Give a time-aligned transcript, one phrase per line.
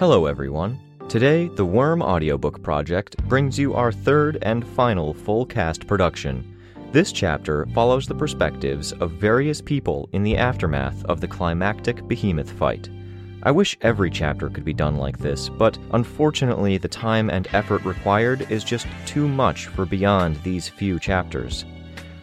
[0.00, 0.80] Hello, everyone.
[1.10, 6.56] Today, the Worm Audiobook Project brings you our third and final full cast production.
[6.90, 12.50] This chapter follows the perspectives of various people in the aftermath of the climactic behemoth
[12.50, 12.88] fight.
[13.42, 17.84] I wish every chapter could be done like this, but unfortunately, the time and effort
[17.84, 21.66] required is just too much for beyond these few chapters.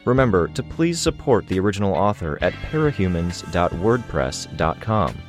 [0.03, 5.21] Remember to please support the original author at parahumans.wordpress.com.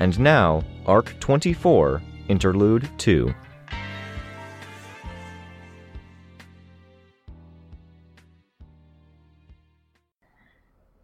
[0.00, 3.34] And now, Arc 24, Interlude 2.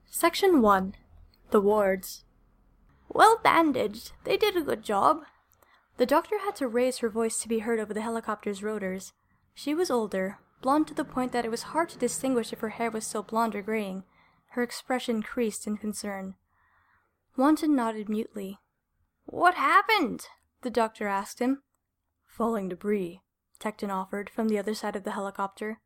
[0.07, 0.95] Section 1
[1.51, 2.25] The Wards.
[3.09, 4.13] Well bandaged.
[4.23, 5.23] They did a good job.
[5.97, 9.13] The doctor had to raise her voice to be heard over the helicopter's rotors.
[9.55, 12.71] She was older, blonde to the point that it was hard to distinguish if her
[12.71, 14.05] hair was still blonde or graying.
[14.51, 16.37] Her expression creased in concern.
[17.37, 18.61] Wanton nodded mutely.
[19.25, 20.27] What happened?
[20.63, 21.63] the doctor asked him.
[22.27, 23.21] Falling debris,
[23.61, 25.81] Tecton offered from the other side of the helicopter.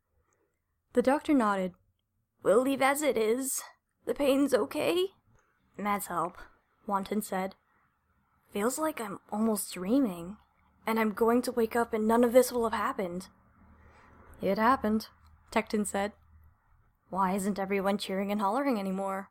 [0.92, 1.74] The doctor nodded.
[2.42, 3.60] We'll leave as it is.
[4.06, 5.08] The pain's okay?
[5.78, 6.38] Meds help,
[6.86, 7.54] Wanton said.
[8.52, 10.38] Feels like I'm almost dreaming,
[10.86, 13.28] and I'm going to wake up and none of this will have happened.
[14.40, 15.08] It happened,
[15.52, 16.12] Tecton said.
[17.10, 19.30] Why isn't everyone cheering and hollering anymore?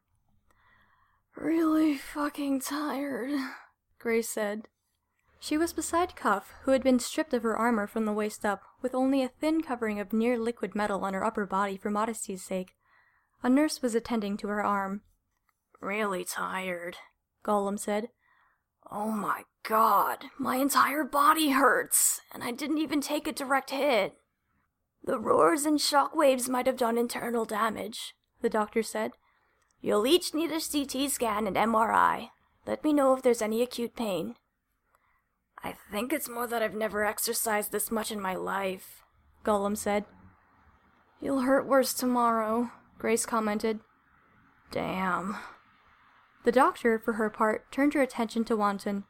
[1.36, 3.32] Really fucking tired,
[4.00, 4.68] Grace said.
[5.40, 8.64] She was beside Cuff, who had been stripped of her armor from the waist up,
[8.82, 12.44] with only a thin covering of near liquid metal on her upper body for modesty's
[12.44, 12.74] sake.
[13.44, 15.02] A nurse was attending to her arm.
[15.80, 16.98] Really tired,
[17.46, 18.10] Golem said.
[18.90, 24.16] Oh my god, my entire body hurts, and I didn't even take a direct hit.
[25.04, 29.12] The roars and shock waves might have done internal damage, the doctor said.
[29.82, 32.30] You'll each need a CT scan and MRI.
[32.68, 34.36] Let me know if there's any acute pain.
[35.64, 39.04] I think it's more that I've never exercised this much in my life,
[39.46, 40.04] Golem said.
[41.22, 42.70] You'll hurt worse tomorrow,
[43.00, 43.80] Grace commented.
[44.70, 45.38] Damn.
[46.44, 49.06] The doctor, for her part, turned her attention to Wanton.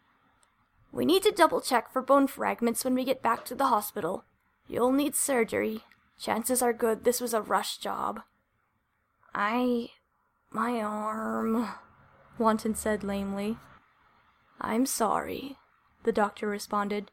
[0.91, 4.23] We need to double check for bone fragments when we get back to the hospital.
[4.67, 5.81] You'll need surgery.
[6.19, 8.21] Chances are good this was a rush job.
[9.33, 9.89] I.
[10.51, 11.67] my arm,
[12.39, 13.57] Wanton said lamely.
[14.59, 15.57] I'm sorry,
[16.03, 17.11] the doctor responded.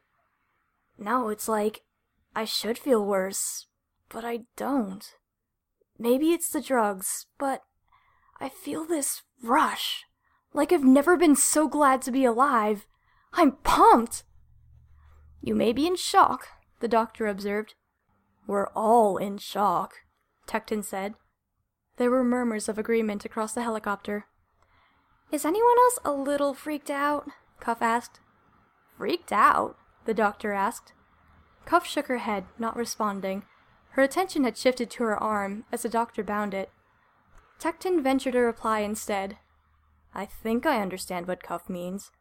[0.97, 1.81] Now it's like
[2.35, 3.67] I should feel worse,
[4.09, 5.05] but I don't.
[5.97, 7.63] Maybe it's the drugs, but
[8.39, 10.05] I feel this rush.
[10.53, 12.87] Like I've never been so glad to be alive.
[13.33, 14.23] I'm pumped.
[15.41, 16.47] You may be in shock,
[16.79, 17.75] the doctor observed.
[18.47, 19.95] We're all in shock,
[20.47, 21.15] Tecton said.
[21.97, 24.25] There were murmurs of agreement across the helicopter.
[25.31, 27.27] Is anyone else a little freaked out?
[27.59, 28.19] Cuff asked.
[28.97, 29.75] Freaked out?
[30.05, 30.93] the doctor asked.
[31.65, 33.43] Cuff shook her head, not responding.
[33.91, 36.69] Her attention had shifted to her arm as the doctor bound it.
[37.59, 39.37] Tecton ventured a reply instead.
[40.13, 42.11] I think I understand what Cuff means.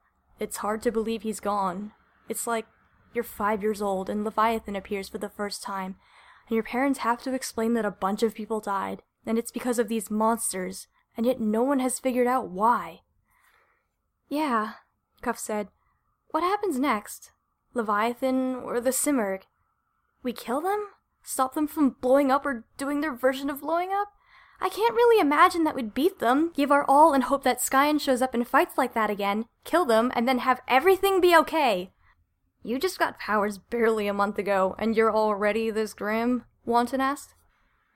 [0.40, 1.92] It's hard to believe he's gone.
[2.28, 2.66] It's like
[3.12, 5.96] you're five years old and Leviathan appears for the first time,
[6.48, 9.78] and your parents have to explain that a bunch of people died, and it's because
[9.78, 13.00] of these monsters, and yet no one has figured out why.
[14.28, 14.74] Yeah,
[15.22, 15.68] Cuff said.
[16.30, 17.30] What happens next?
[17.74, 19.42] Leviathan or the Simurgh?
[20.22, 20.88] We kill them?
[21.22, 24.08] Stop them from blowing up or doing their version of blowing up?
[24.60, 27.98] I can't really imagine that we'd beat them, give our all, and hope that Scion
[27.98, 31.92] shows up and fights like that again, kill them, and then have everything be okay.
[32.62, 36.44] You just got powers barely a month ago, and you're already this grim?
[36.64, 37.34] Wanton asked.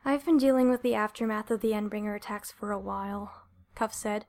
[0.04, 4.26] I've been dealing with the aftermath of the Endbringer attacks for a while, Cuff said.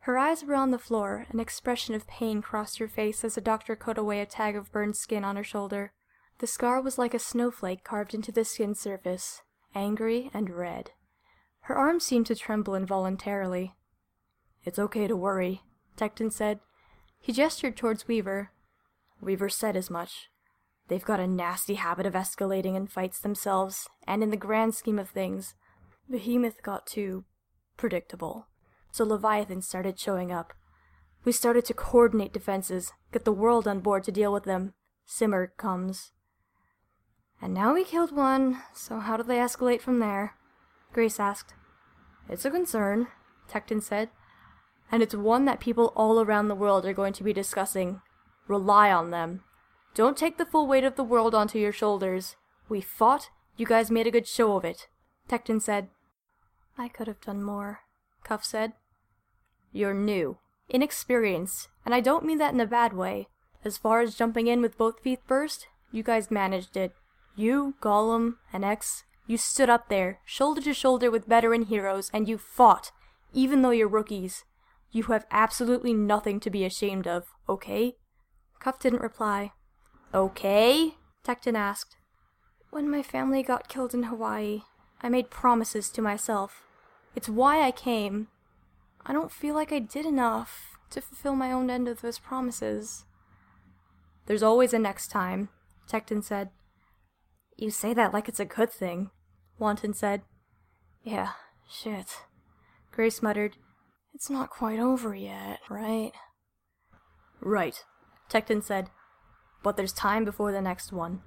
[0.00, 3.40] Her eyes were on the floor, an expression of pain crossed her face as the
[3.40, 5.92] doctor cut away a tag of burned skin on her shoulder.
[6.38, 9.42] The scar was like a snowflake carved into the skin surface,
[9.74, 10.92] angry and red.
[11.62, 13.74] Her arm seemed to tremble involuntarily.
[14.64, 15.62] It's okay to worry,
[15.96, 16.60] Tecton said.
[17.20, 18.52] He gestured towards Weaver.
[19.20, 20.30] Weaver said as much.
[20.90, 24.98] They've got a nasty habit of escalating in fights themselves, and in the grand scheme
[24.98, 25.54] of things,
[26.10, 27.24] Behemoth got too
[27.76, 28.48] predictable.
[28.90, 30.52] So Leviathan started showing up.
[31.24, 34.74] We started to coordinate defenses, get the world on board to deal with them.
[35.06, 36.10] Simurgh comes.
[37.40, 40.34] And now we killed one, so how do they escalate from there?
[40.92, 41.54] Grace asked.
[42.28, 43.06] It's a concern,
[43.48, 44.08] Tecton said.
[44.90, 48.02] And it's one that people all around the world are going to be discussing.
[48.48, 49.44] Rely on them.
[49.94, 52.36] Don't take the full weight of the world onto your shoulders.
[52.68, 54.88] We fought, you guys made a good show of it,
[55.28, 55.88] Tecton said.
[56.78, 57.80] I could have done more,
[58.22, 58.72] Cuff said.
[59.72, 60.38] You're new,
[60.68, 63.28] inexperienced, and I don't mean that in a bad way.
[63.64, 66.94] As far as jumping in with both feet first, you guys managed it.
[67.36, 72.28] You, Golem, and X, you stood up there, shoulder to shoulder with veteran heroes, and
[72.28, 72.92] you fought,
[73.32, 74.44] even though you're rookies.
[74.92, 77.96] You have absolutely nothing to be ashamed of, okay?
[78.58, 79.52] Cuff didn't reply.
[80.14, 80.94] Okay?
[81.24, 81.96] Tecton asked.
[82.70, 84.62] When my family got killed in Hawaii,
[85.02, 86.62] I made promises to myself.
[87.14, 88.28] It's why I came.
[89.04, 93.04] I don't feel like I did enough to fulfill my own end of those promises.
[94.26, 95.48] There's always a next time,
[95.88, 96.50] Tecton said.
[97.56, 99.10] You say that like it's a good thing,
[99.58, 100.22] Wanton said.
[101.02, 101.32] Yeah,
[101.68, 102.18] shit.
[102.92, 103.56] Grace muttered.
[104.14, 106.12] It's not quite over yet, right?
[107.40, 107.82] Right,
[108.28, 108.90] Tecton said.
[109.62, 111.20] But there's time before the next one.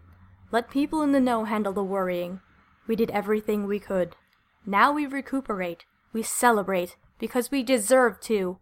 [0.51, 2.41] Let people in the know handle the worrying.
[2.87, 4.15] We did everything we could.
[4.65, 5.85] Now we recuperate.
[6.13, 8.59] We celebrate, because we deserve to.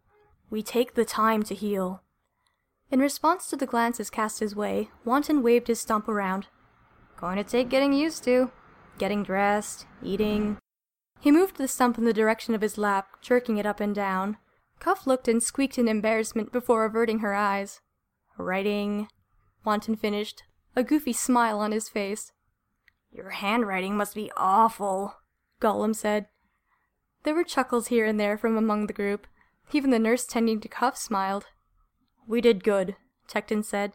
[0.50, 2.02] We take the time to heal.
[2.90, 6.48] In response to the glances cast his way, Wanton waved his stump around.
[7.18, 8.52] Going to take getting used to.
[8.98, 10.58] Getting dressed, eating.
[11.20, 14.38] He moved the stump in the direction of his lap, jerking it up and down.
[14.80, 17.80] Cuff looked and squeaked in embarrassment before averting her eyes.
[18.38, 19.08] Writing,
[19.64, 20.44] Wanton finished,
[20.76, 22.32] a goofy smile on his face.
[23.12, 25.16] Your handwriting must be awful,
[25.62, 26.28] Golem said.
[27.24, 29.28] There were chuckles here and there from among the group.
[29.74, 31.46] Even the nurse tending to Cuff smiled.
[32.28, 32.96] We did good,
[33.28, 33.94] Tecton said,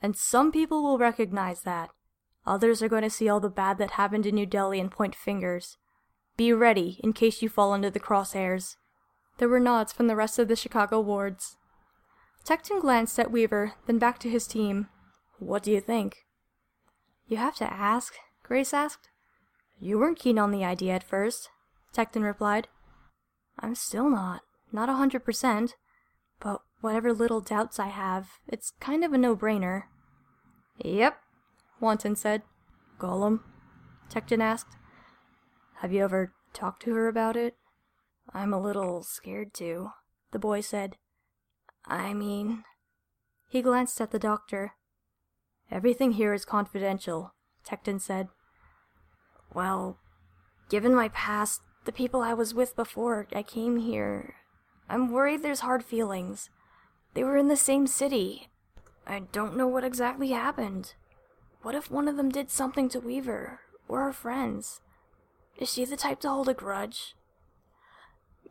[0.00, 1.90] and some people will recognize that.
[2.46, 5.14] Others are going to see all the bad that happened in New Delhi and point
[5.14, 5.76] fingers.
[6.36, 8.76] Be ready in case you fall under the crosshairs.
[9.38, 11.56] There were nods from the rest of the Chicago wards.
[12.44, 14.88] Tecton glanced at Weaver, then back to his team.
[15.38, 16.26] What do you think?
[17.26, 19.10] You have to ask, Grace asked.
[19.80, 21.50] You weren't keen on the idea at first,
[21.94, 22.68] Tecton replied.
[23.58, 24.42] I'm still not.
[24.72, 25.76] Not a hundred percent.
[26.40, 29.84] But whatever little doubts I have, it's kind of a no-brainer.
[30.84, 31.18] Yep,
[31.80, 32.42] Wanton said.
[32.98, 33.40] Golem?
[34.10, 34.76] Tecton asked.
[35.76, 37.56] Have you ever talked to her about it?
[38.32, 39.90] I'm a little scared to,
[40.32, 40.96] the boy said.
[41.86, 42.64] I mean...
[43.48, 44.74] He glanced at the doctor.
[45.70, 47.34] Everything here is confidential,
[47.66, 48.28] Tecton said.
[49.52, 49.98] Well,
[50.68, 54.36] given my past, the people I was with before I came here,
[54.88, 56.50] I'm worried there's hard feelings.
[57.14, 58.48] They were in the same city.
[59.06, 60.94] I don't know what exactly happened.
[61.62, 64.80] What if one of them did something to Weaver, or her friends?
[65.58, 67.14] Is she the type to hold a grudge?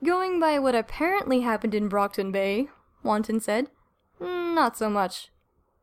[0.04, 2.70] Going by what apparently happened in Brockton Bay,
[3.02, 3.70] Wanton said,
[4.20, 5.30] not so much.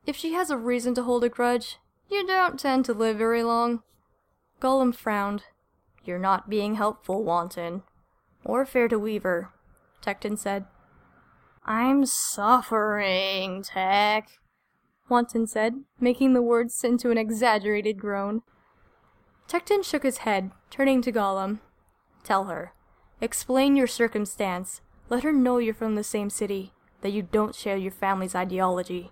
[0.06, 1.78] If she has a reason to hold a grudge,
[2.10, 3.82] you don't tend to live very long.
[4.60, 5.44] Golem frowned.
[6.04, 7.82] You're not being helpful, Wanton.
[8.44, 9.50] Or fair to Weaver,
[10.02, 10.66] Tecton said.
[11.64, 14.28] I'm suffering, Tech,
[15.08, 18.42] Wanton said, making the words into an exaggerated groan.
[19.48, 21.60] Tecton shook his head, turning to Golem.
[22.22, 22.74] Tell her.
[23.20, 24.82] Explain your circumstance.
[25.08, 29.10] Let her know you're from the same city, that you don't share your family's ideology.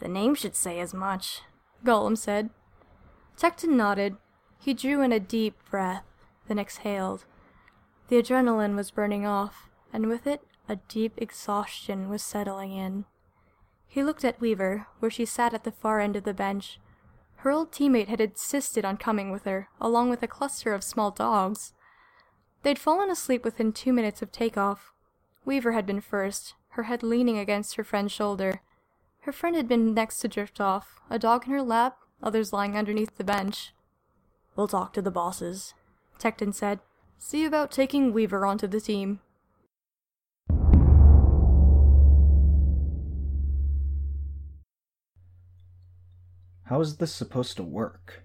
[0.00, 1.42] The name should say as much,
[1.84, 2.50] Golem said.
[3.36, 4.16] Tecton nodded.
[4.58, 6.04] He drew in a deep breath,
[6.48, 7.24] then exhaled.
[8.08, 13.04] The adrenaline was burning off, and with it a deep exhaustion was settling in.
[13.86, 16.80] He looked at Weaver, where she sat at the far end of the bench.
[17.36, 21.10] Her old teammate had insisted on coming with her, along with a cluster of small
[21.10, 21.72] dogs.
[22.62, 24.92] They'd fallen asleep within two minutes of takeoff.
[25.44, 28.60] Weaver had been first, her head leaning against her friend's shoulder.
[29.26, 32.76] Her friend had been next to drift off, a dog in her lap, others lying
[32.76, 33.72] underneath the bench.
[34.54, 35.74] We'll talk to the bosses,
[36.16, 36.78] Tecton said.
[37.18, 39.18] See about taking Weaver onto the team.
[46.66, 48.22] How is this supposed to work?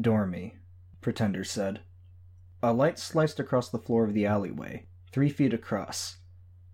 [0.00, 0.56] Dormy,
[1.02, 1.80] Pretender said.
[2.62, 6.16] A light sliced across the floor of the alleyway, three feet across.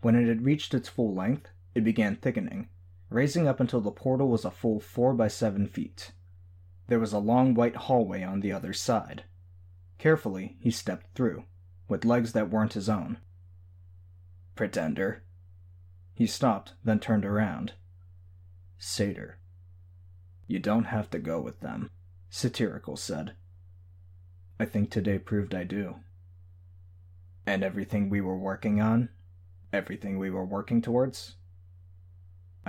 [0.00, 2.68] When it had reached its full length, it began thickening
[3.11, 6.13] raising up until the portal was a full four by seven feet.
[6.89, 9.25] There was a long white hallway on the other side.
[9.99, 11.45] Carefully, he stepped through,
[11.89, 13.19] with legs that weren't his own.
[14.55, 15.23] Pretender.
[16.15, 17.73] He stopped, then turned around.
[18.79, 19.39] Satyr.
[20.47, 21.91] You don't have to go with them,
[22.31, 23.35] Satyrical said.
[24.59, 25.97] I think today proved I do.
[27.45, 29.09] And everything we were working on?
[29.73, 31.37] Everything we were working towards?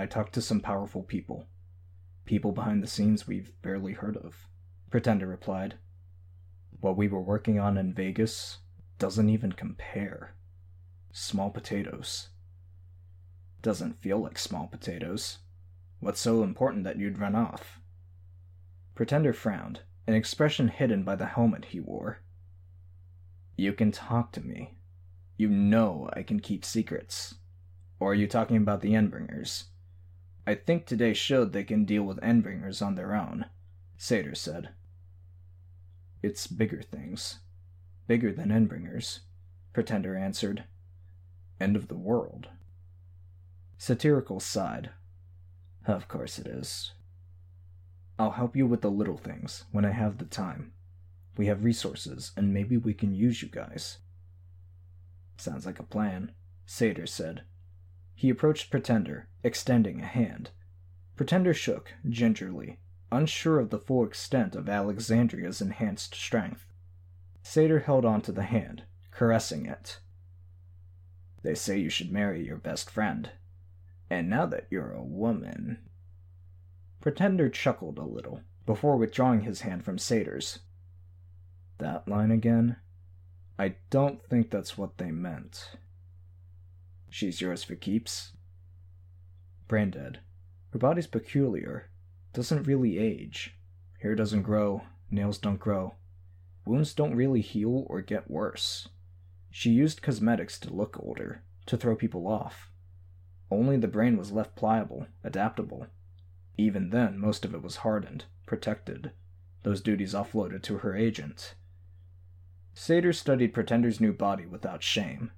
[0.00, 1.48] I talked to some powerful people.
[2.24, 4.46] People behind the scenes we've barely heard of.
[4.90, 5.74] Pretender replied.
[6.80, 8.58] What we were working on in Vegas
[9.00, 10.36] doesn't even compare.
[11.10, 12.28] Small potatoes.
[13.60, 15.38] Doesn't feel like small potatoes.
[15.98, 17.80] What's so important that you'd run off?
[18.94, 22.20] Pretender frowned, an expression hidden by the helmet he wore.
[23.56, 24.78] You can talk to me.
[25.36, 27.34] You know I can keep secrets.
[27.98, 29.64] Or are you talking about the Endbringers?
[30.48, 33.44] I think today showed they can deal with Endbringers on their own,
[33.98, 34.70] Satyr said.
[36.22, 37.40] It's bigger things.
[38.06, 39.18] Bigger than Endbringers,
[39.74, 40.64] Pretender answered.
[41.60, 42.48] End of the world.
[43.78, 44.88] Satyrical sighed.
[45.86, 46.92] Of course it is.
[48.18, 50.72] I'll help you with the little things when I have the time.
[51.36, 53.98] We have resources, and maybe we can use you guys.
[55.36, 56.32] Sounds like a plan,
[56.64, 57.42] Satyr said.
[58.18, 60.50] He approached Pretender, extending a hand.
[61.14, 62.80] Pretender shook, gingerly,
[63.12, 66.66] unsure of the full extent of Alexandria's enhanced strength.
[67.44, 68.82] Satyr held on to the hand,
[69.12, 70.00] caressing it.
[71.44, 73.30] They say you should marry your best friend.
[74.10, 75.78] And now that you're a woman.
[77.00, 80.58] Pretender chuckled a little, before withdrawing his hand from Satyr's.
[81.78, 82.78] That line again?
[83.60, 85.76] I don't think that's what they meant.
[87.10, 88.32] She's yours for keeps?
[89.66, 90.20] Brain dead.
[90.72, 91.90] Her body's peculiar.
[92.32, 93.54] Doesn't really age.
[94.00, 95.94] Hair doesn't grow, nails don't grow.
[96.64, 98.88] Wounds don't really heal or get worse.
[99.50, 102.70] She used cosmetics to look older, to throw people off.
[103.50, 105.86] Only the brain was left pliable, adaptable.
[106.58, 109.12] Even then, most of it was hardened, protected,
[109.62, 111.54] those duties offloaded to her agent.
[112.74, 115.30] Satyr studied Pretender's new body without shame.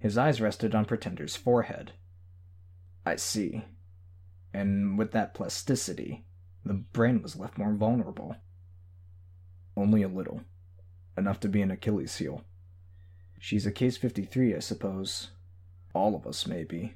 [0.00, 1.92] His eyes rested on Pretender's forehead.
[3.04, 3.64] I see.
[4.52, 6.24] And with that plasticity,
[6.64, 8.36] the brain was left more vulnerable.
[9.76, 10.40] Only a little.
[11.16, 12.44] Enough to be an Achilles heel.
[13.38, 15.30] She's a case 53, I suppose.
[15.94, 16.94] All of us, maybe.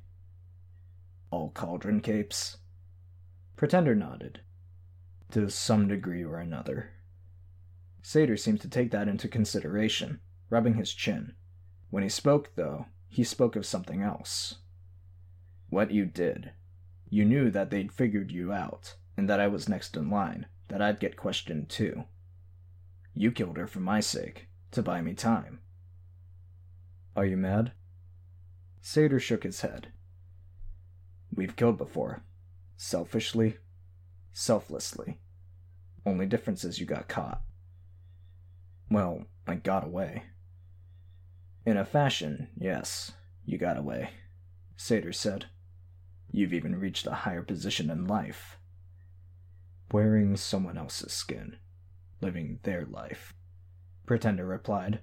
[1.31, 2.59] All cauldron capes?
[3.57, 4.41] Pretender nodded.
[5.33, 6.91] To some degree or another.
[8.03, 11.35] Satyr seemed to take that into consideration, rubbing his chin.
[11.91, 14.57] When he spoke, though, he spoke of something else.
[15.69, 16.51] What you did.
[17.09, 20.83] You knew that they'd figured you out, and that I was next in line, that
[20.83, 22.07] I'd get questioned too.
[23.15, 25.61] You killed her for my sake, to buy me time.
[27.15, 27.71] Are you mad?
[28.81, 29.93] Satyr shook his head.
[31.33, 32.25] We've killed before.
[32.77, 33.59] Selfishly,
[34.33, 35.21] selflessly.
[36.05, 37.43] Only difference is you got caught.
[38.91, 40.25] Well, I got away.
[41.67, 43.13] In a fashion, yes,
[43.47, 44.11] you got away,
[44.77, 45.47] Satyr said.
[46.31, 48.59] You've even reached a higher position in life.
[49.91, 51.57] Wearing someone else's skin,
[52.21, 53.33] living their life,
[54.05, 55.01] Pretender replied.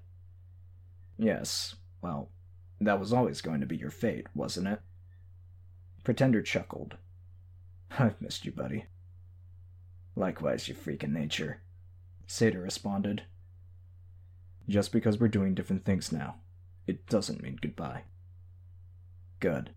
[1.17, 2.29] Yes, well,
[2.79, 4.81] that was always going to be your fate, wasn't it?
[6.03, 6.97] Pretender chuckled.
[7.97, 8.85] I've missed you, buddy.
[10.15, 11.61] Likewise, you freakin' nature,
[12.27, 13.23] Satyr responded.
[14.69, 16.35] Just because we're doing different things now,
[16.87, 18.03] it doesn't mean goodbye.
[19.39, 19.71] Good.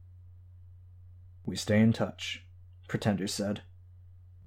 [1.47, 2.45] We stay in touch,
[2.89, 3.63] Pretender said.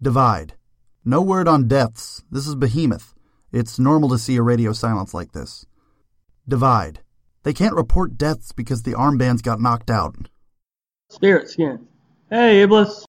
[0.01, 0.55] Divide.
[1.05, 2.25] No word on deaths.
[2.31, 3.15] This is Behemoth.
[3.53, 5.67] It's normal to see a radio silence like this.
[6.49, 7.01] Divide.
[7.43, 10.17] They can't report deaths because the armbands got knocked out.
[11.11, 11.87] Spirit skin.
[12.33, 13.05] Hey, Iblis.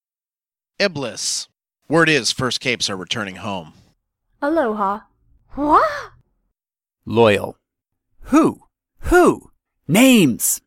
[0.80, 1.46] Iblis.
[1.88, 3.74] Word is First Capes are returning home.
[4.40, 5.02] Aloha.
[5.54, 5.88] What?
[7.06, 7.56] Loyal.
[8.22, 8.62] Who?
[9.02, 9.52] Who?
[9.86, 10.60] Names!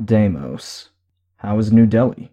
[0.00, 0.90] Deimos.
[1.38, 2.30] How is New Delhi?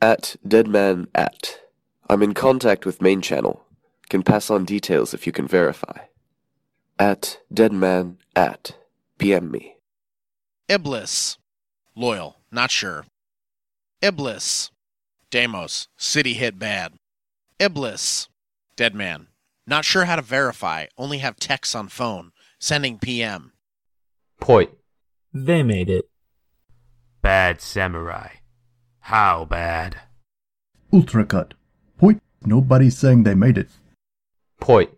[0.00, 1.60] At Deadman at.
[2.08, 3.66] I'm in contact with main channel.
[4.08, 6.06] Can pass on details if you can verify.
[6.98, 8.78] At deadman at.
[9.18, 9.76] PM me.
[10.70, 11.36] Iblis.
[11.94, 12.36] Loyal.
[12.50, 13.04] Not sure.
[14.00, 14.70] Iblis.
[15.30, 15.88] Deimos.
[15.96, 16.94] City hit bad.
[17.58, 18.28] Iblis.
[18.76, 19.26] Dead man.
[19.66, 20.86] Not sure how to verify.
[20.96, 22.30] Only have texts on phone.
[22.60, 23.52] Sending PM.
[24.40, 24.70] Point.
[25.34, 26.08] They made it.
[27.22, 28.28] Bad samurai.
[29.00, 29.96] How bad?
[30.92, 31.52] Ultracut.
[31.98, 32.22] Point.
[32.44, 33.68] Nobody's saying they made it.
[34.60, 34.90] Point.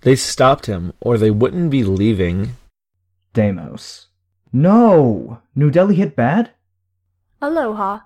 [0.00, 2.56] They stopped him, or they wouldn't be leaving.
[3.32, 4.08] Deimos.
[4.52, 5.40] No!
[5.54, 6.50] New Delhi hit bad?
[7.40, 8.00] Aloha.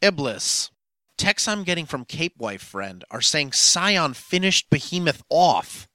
[0.00, 0.70] Iblis.
[1.16, 5.88] Texts I'm getting from Cape Wife friend are saying Scion finished Behemoth off.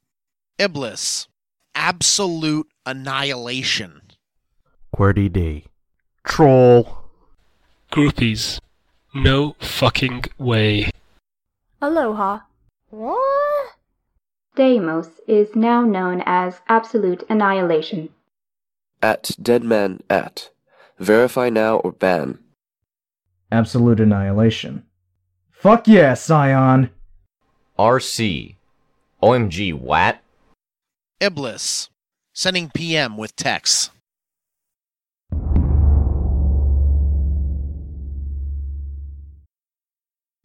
[0.58, 1.28] Iblis.
[1.76, 4.02] Absolute annihilation.
[4.96, 5.66] QWERTY D.
[6.24, 6.98] Troll.
[7.92, 8.60] Groupies.
[9.14, 10.90] No fucking way.
[11.82, 12.40] Aloha.
[12.90, 13.76] What?
[14.56, 18.10] Deimos is now known as Absolute Annihilation.
[19.02, 20.50] At deadman at.
[20.98, 22.40] Verify now or ban.
[23.52, 24.84] Absolute annihilation.
[25.50, 26.92] Fuck yeah, Scion!
[27.78, 28.56] RC.
[29.22, 30.20] OMG, what?
[31.20, 31.90] Iblis.
[32.34, 33.90] Sending PM with texts.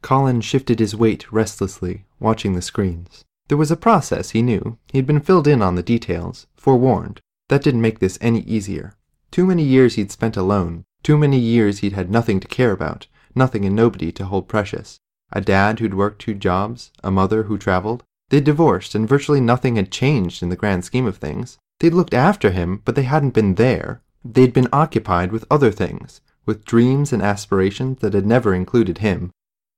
[0.03, 3.25] Colin shifted his weight restlessly, watching the screens.
[3.49, 4.79] There was a process, he knew.
[4.93, 7.21] He'd been filled in on the details, forewarned.
[7.49, 8.97] That didn't make this any easier.
[9.31, 10.85] Too many years he'd spent alone.
[11.05, 15.01] Too many years he'd had nothing to care about, nothing and nobody to hold precious.
[15.31, 18.03] A dad who'd worked two jobs, a mother who traveled.
[18.31, 21.59] They'd divorced, and virtually nothing had changed in the grand scheme of things.
[21.81, 24.01] They'd looked after him, but they hadn't been there.
[24.25, 29.31] They'd been occupied with other things, with dreams and aspirations that had never included him.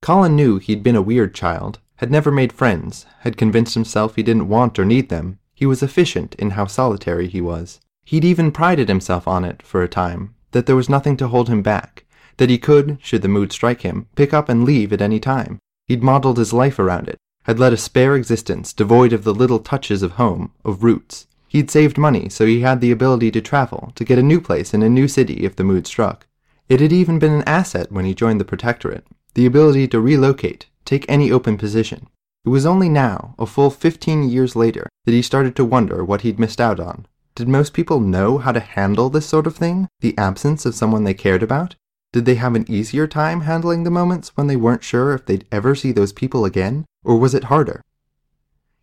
[0.02, 4.22] Colin knew he'd been a weird child, had never made friends, had convinced himself he
[4.22, 5.40] didn't want or need them.
[5.54, 7.80] He was efficient in how solitary he was.
[8.04, 11.50] He'd even prided himself on it for a time, that there was nothing to hold
[11.50, 12.06] him back,
[12.38, 15.58] that he could, should the mood strike him, pick up and leave at any time.
[15.86, 19.58] He'd modeled his life around it, had led a spare existence devoid of the little
[19.58, 21.26] touches of home, of roots.
[21.46, 24.72] He'd saved money so he had the ability to travel, to get a new place
[24.72, 26.26] in a new city if the mood struck.
[26.70, 30.64] It had even been an asset when he joined the Protectorate, the ability to relocate,
[30.86, 32.08] take any open position.
[32.46, 36.22] It was only now, a full 15 years later, that he started to wonder what
[36.22, 37.06] he'd missed out on.
[37.36, 39.88] Did most people know how to handle this sort of thing?
[40.00, 41.76] The absence of someone they cared about?
[42.10, 45.44] Did they have an easier time handling the moments when they weren't sure if they'd
[45.52, 46.86] ever see those people again?
[47.04, 47.82] Or was it harder?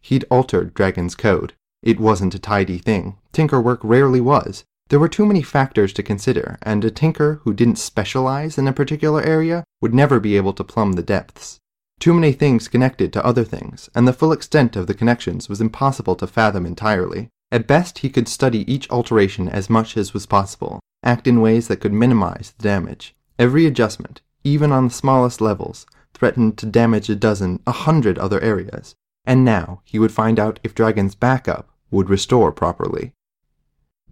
[0.02, 1.54] He'd altered Dragon's code.
[1.82, 3.18] It wasn't a tidy thing.
[3.32, 4.64] Tinker work rarely was.
[4.90, 8.74] There were too many factors to consider, and a tinker who didn't specialize in a
[8.74, 11.60] particular area would never be able to plumb the depths.
[12.00, 15.60] Too many things connected to other things, and the full extent of the connections was
[15.60, 17.30] impossible to fathom entirely.
[17.54, 21.68] At best, he could study each alteration as much as was possible, act in ways
[21.68, 23.16] that could minimize the damage.
[23.38, 25.86] Every adjustment, even on the smallest levels,
[26.16, 28.96] threatened to damage a dozen, a hundred other areas.
[29.24, 33.14] And now he would find out if Dragon's backup would restore properly.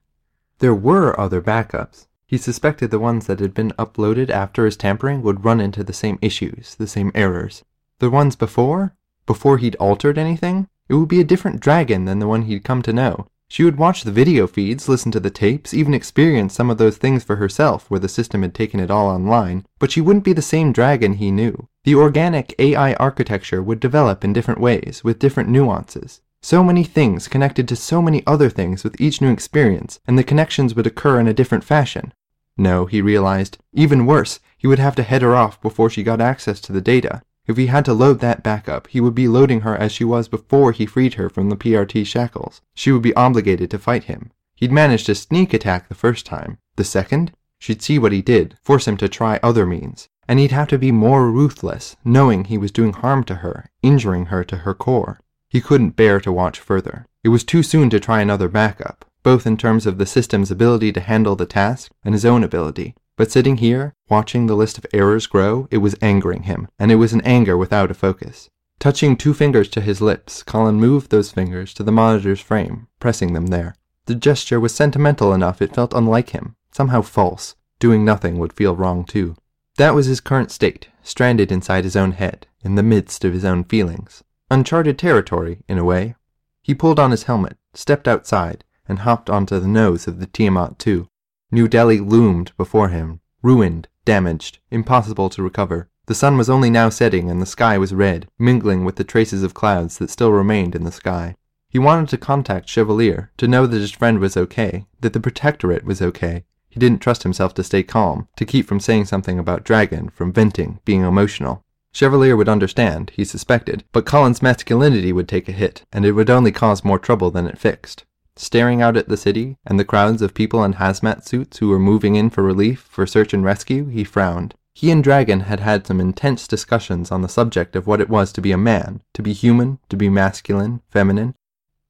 [0.59, 2.07] There were other backups.
[2.27, 5.95] He suspected the ones that had been uploaded after his tampering would run into the
[5.95, 7.65] same issues, the same errors.
[7.99, 8.95] The ones before?
[9.25, 10.69] Before he'd altered anything?
[10.87, 13.27] It would be a different dragon than the one he'd come to know.
[13.49, 16.97] She would watch the video feeds, listen to the tapes, even experience some of those
[16.97, 20.33] things for herself where the system had taken it all online, but she wouldn't be
[20.33, 21.69] the same dragon he knew.
[21.85, 26.21] The organic AI architecture would develop in different ways, with different nuances.
[26.43, 30.25] So many things connected to so many other things with each new experience, and the
[30.25, 32.13] connections would occur in a different fashion.
[32.57, 36.21] No, he realized, even worse, he would have to head her off before she got
[36.21, 37.23] access to the data.
[37.47, 40.29] If he had to load that backup, he would be loading her as she was
[40.29, 42.63] before he freed her from the PRT shackles.
[42.75, 44.31] She would be obligated to fight him.
[44.57, 46.59] He'd managed a sneak attack the first time.
[46.77, 47.33] The second?
[47.59, 50.09] She'd see what he did, force him to try other means.
[50.27, 54.27] And he'd have to be more ruthless, knowing he was doing harm to her, injuring
[54.27, 55.21] her to her core.
[55.49, 57.07] He couldn't bear to watch further.
[57.23, 60.93] It was too soon to try another backup, both in terms of the system's ability
[60.93, 62.95] to handle the task and his own ability.
[63.17, 66.97] But sitting here, watching the list of errors grow, it was angering him, and it
[66.97, 68.49] was an anger without a focus.
[68.81, 73.33] Touching two fingers to his lips, Colin moved those fingers to the monitor's frame, pressing
[73.33, 73.77] them there.
[74.07, 77.55] The gesture was sentimental enough it felt unlike him, somehow false.
[77.79, 79.37] Doing nothing would feel wrong too.
[79.77, 83.45] That was his current state, stranded inside his own head, in the midst of his
[83.45, 84.23] own feelings.
[84.51, 86.17] Uncharted territory, in a way.
[86.63, 90.79] He pulled on his helmet, stepped outside, and hopped onto the nose of the Tiamat
[90.79, 91.09] 2.
[91.55, 95.89] New Delhi loomed before him, ruined, damaged, impossible to recover.
[96.07, 99.45] The sun was only now setting and the sky was red, mingling with the traces
[99.45, 101.37] of clouds that still remained in the sky.
[101.69, 105.85] He wanted to contact Chevalier, to know that his friend was okay, that the Protectorate
[105.85, 106.45] was okay.
[106.69, 110.33] He didn't trust himself to stay calm, to keep from saying something about Dragon, from
[110.33, 111.63] venting, being emotional.
[111.93, 116.31] Chevalier would understand, he suspected, but Colin's masculinity would take a hit, and it would
[116.31, 118.05] only cause more trouble than it fixed.
[118.37, 121.79] Staring out at the city and the crowds of people in hazmat suits who were
[121.79, 124.55] moving in for relief, for search and rescue, he frowned.
[124.73, 128.33] He and Dragon had had some intense discussions on the subject of what it was
[128.33, 131.37] to be a man, to be human, to be masculine, feminine.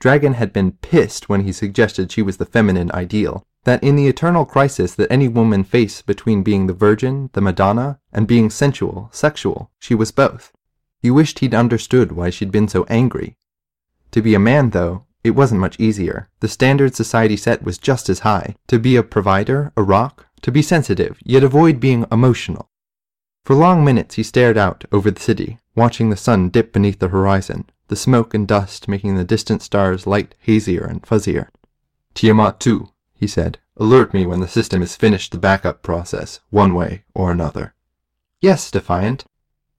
[0.01, 4.07] Dragon had been pissed when he suggested she was the feminine ideal, that in the
[4.07, 9.09] eternal crisis that any woman faced between being the virgin, the Madonna, and being sensual,
[9.13, 10.53] sexual, she was both.
[11.01, 13.39] He wished he'd understood why she'd been so angry.
[14.11, 16.29] To be a man, though, it wasn't much easier.
[16.41, 18.55] The standard society set was just as high.
[18.69, 22.69] To be a provider, a rock, to be sensitive, yet avoid being emotional.
[23.45, 27.09] For long minutes he stared out over the city, watching the sun dip beneath the
[27.09, 31.49] horizon, the smoke and dust making the distant stars light hazier and fuzzier.
[32.15, 36.75] Tiamat 2, he said, alert me when the system has finished the backup process, one
[36.75, 37.75] way or another.
[38.41, 39.25] Yes, Defiant.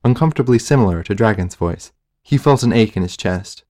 [0.03, 1.91] Uncomfortably similar to Dragon's voice.
[2.23, 3.63] He felt an ache in his chest.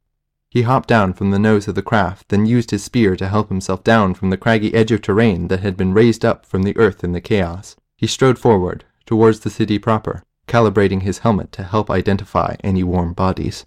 [0.56, 3.50] He hopped down from the nose of the craft, then used his spear to help
[3.50, 6.78] himself down from the craggy edge of terrain that had been raised up from the
[6.78, 7.76] earth in the chaos.
[7.98, 13.12] He strode forward, towards the city proper, calibrating his helmet to help identify any warm
[13.12, 13.66] bodies.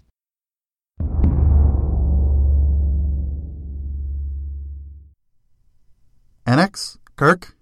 [6.47, 6.97] Annex?
[7.15, 7.55] Kirk?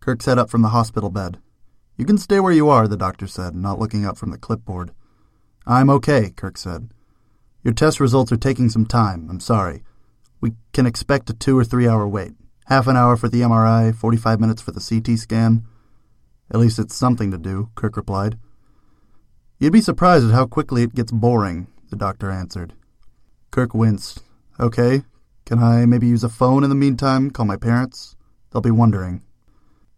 [0.00, 1.38] Kirk sat up from the hospital bed.
[1.96, 4.90] You can stay where you are, the doctor said, not looking up from the clipboard.
[5.68, 6.90] I'm okay, Kirk said.
[7.66, 9.26] Your test results are taking some time.
[9.28, 9.82] I'm sorry.
[10.40, 12.34] We can expect a two or three hour wait.
[12.66, 15.66] Half an hour for the MRI, 45 minutes for the CT scan.
[16.48, 18.38] At least it's something to do, Kirk replied.
[19.58, 22.72] You'd be surprised at how quickly it gets boring, the doctor answered.
[23.50, 24.22] Kirk winced.
[24.60, 25.02] Okay.
[25.44, 28.14] Can I maybe use a phone in the meantime, call my parents?
[28.52, 29.22] They'll be wondering.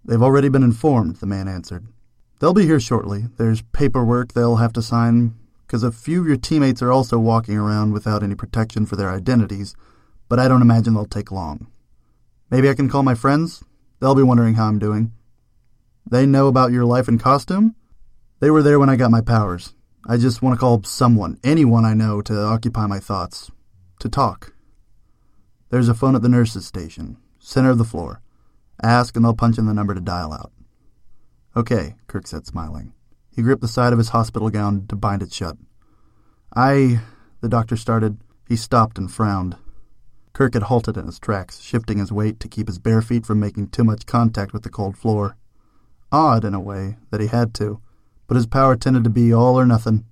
[0.07, 1.87] They've already been informed, the man answered.
[2.39, 3.27] They'll be here shortly.
[3.37, 5.35] There's paperwork they'll have to sign,
[5.69, 9.11] because a few of your teammates are also walking around without any protection for their
[9.11, 9.77] identities,
[10.27, 11.67] but I don't imagine they'll take long.
[12.51, 13.63] Maybe I can call my friends?
[14.01, 15.13] They'll be wondering how I'm doing.
[16.11, 17.77] They know about your life in costume?
[18.41, 19.75] They were there when I got my powers.
[20.09, 23.51] I just want to call someone, anyone I know, to occupy my thoughts.
[24.01, 24.55] To talk.
[25.69, 28.23] There's a phone at the nurse's station, center of the floor.
[28.83, 30.51] Ask and they'll punch in the number to dial out.
[31.55, 32.95] Okay, Kirk said, smiling.
[33.39, 35.57] He gripped the side of his hospital gown to bind it shut.
[36.57, 37.03] I.
[37.41, 38.19] the doctor started.
[38.49, 39.57] He stopped and frowned.
[40.33, 43.39] Kirk had halted in his tracks, shifting his weight to keep his bare feet from
[43.39, 45.37] making too much contact with the cold floor.
[46.11, 47.81] Odd, in a way, that he had to,
[48.27, 50.05] but his power tended to be all or nothing.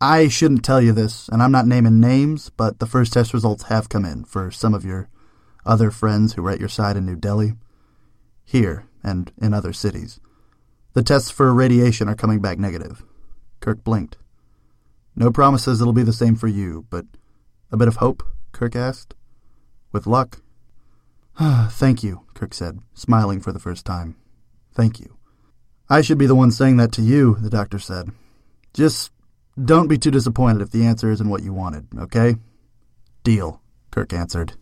[0.00, 3.66] I shouldn't tell you this, and I'm not naming names, but the first test results
[3.68, 5.08] have come in for some of your
[5.64, 7.52] other friends who were at your side in New Delhi,
[8.44, 10.18] here and in other cities.
[10.94, 13.02] The tests for radiation are coming back negative.
[13.60, 14.16] Kirk blinked.
[15.16, 17.04] No promises it'll be the same for you, but
[17.70, 18.22] a bit of hope?
[18.52, 19.14] Kirk asked.
[19.90, 20.40] With luck.
[21.38, 24.16] Thank you, Kirk said, smiling for the first time.
[24.72, 25.16] Thank you.
[25.88, 28.10] I should be the one saying that to you, the doctor said.
[28.72, 29.10] Just
[29.62, 32.36] don't be too disappointed if the answer isn't what you wanted, okay?
[33.24, 34.54] Deal, Kirk answered.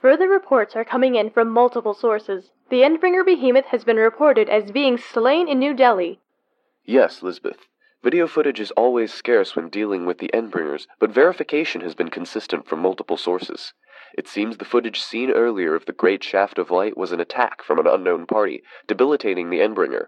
[0.00, 2.52] Further reports are coming in from multiple sources.
[2.70, 6.20] The Endbringer behemoth has been reported as being slain in New Delhi.
[6.84, 7.66] Yes, Lisbeth.
[8.04, 12.68] Video footage is always scarce when dealing with the Endbringers, but verification has been consistent
[12.68, 13.72] from multiple sources.
[14.16, 17.60] It seems the footage seen earlier of the Great Shaft of Light was an attack
[17.64, 20.06] from an unknown party, debilitating the Endbringer.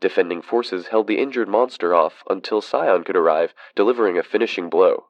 [0.00, 5.06] Defending forces held the injured monster off until Scion could arrive, delivering a finishing blow.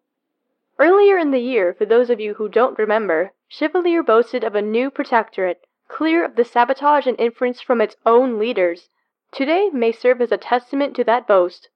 [0.79, 4.62] Earlier in the year, for those of you who don't remember, Chevalier boasted of a
[4.62, 8.88] new protectorate, clear of the sabotage and influence from its own leaders.
[9.31, 11.69] Today may serve as a testament to that boast.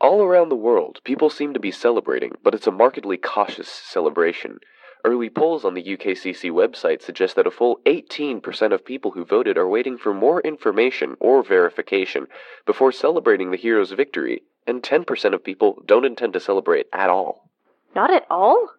[0.00, 4.58] All around the world, people seem to be celebrating, but it's a markedly cautious celebration.
[5.04, 9.56] Early polls on the UKCC website suggest that a full 18% of people who voted
[9.56, 12.26] are waiting for more information or verification
[12.66, 17.48] before celebrating the hero's victory, and 10% of people don't intend to celebrate at all.
[17.94, 18.70] Not at all?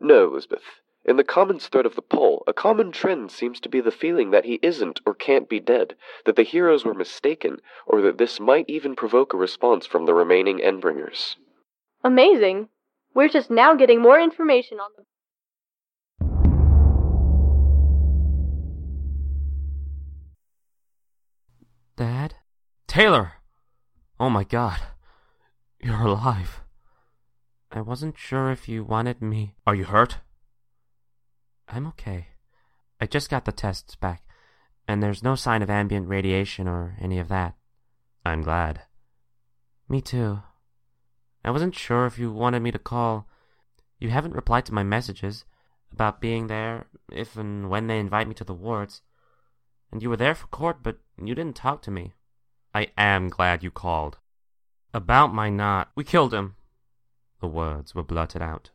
[0.00, 0.80] No, Elizabeth.
[1.04, 4.30] In the commons thread of the poll, a common trend seems to be the feeling
[4.30, 8.38] that he isn't or can't be dead, that the heroes were mistaken, or that this
[8.38, 11.34] might even provoke a response from the remaining Endbringers.
[12.04, 12.68] Amazing.
[13.14, 15.04] We're just now getting more information on the.
[21.96, 22.34] Dad?
[22.86, 23.32] Taylor!
[24.20, 24.80] Oh my god.
[25.80, 26.60] You're alive.
[27.72, 29.56] I wasn't sure if you wanted me.
[29.66, 30.18] Are you hurt?
[31.68, 32.28] I'm okay.
[33.00, 34.22] I just got the tests back,
[34.86, 37.54] and there's no sign of ambient radiation or any of that.
[38.24, 38.82] I'm glad.
[39.88, 40.40] Me too.
[41.44, 43.28] I wasn't sure if you wanted me to call.
[43.98, 45.44] You haven't replied to my messages
[45.92, 49.02] about being there if and when they invite me to the wards.
[49.90, 52.14] And you were there for court, but you didn't talk to me.
[52.74, 54.18] I am glad you called.
[54.94, 55.90] About my not.
[55.94, 56.56] We killed him.
[57.40, 58.70] The words were blurted out.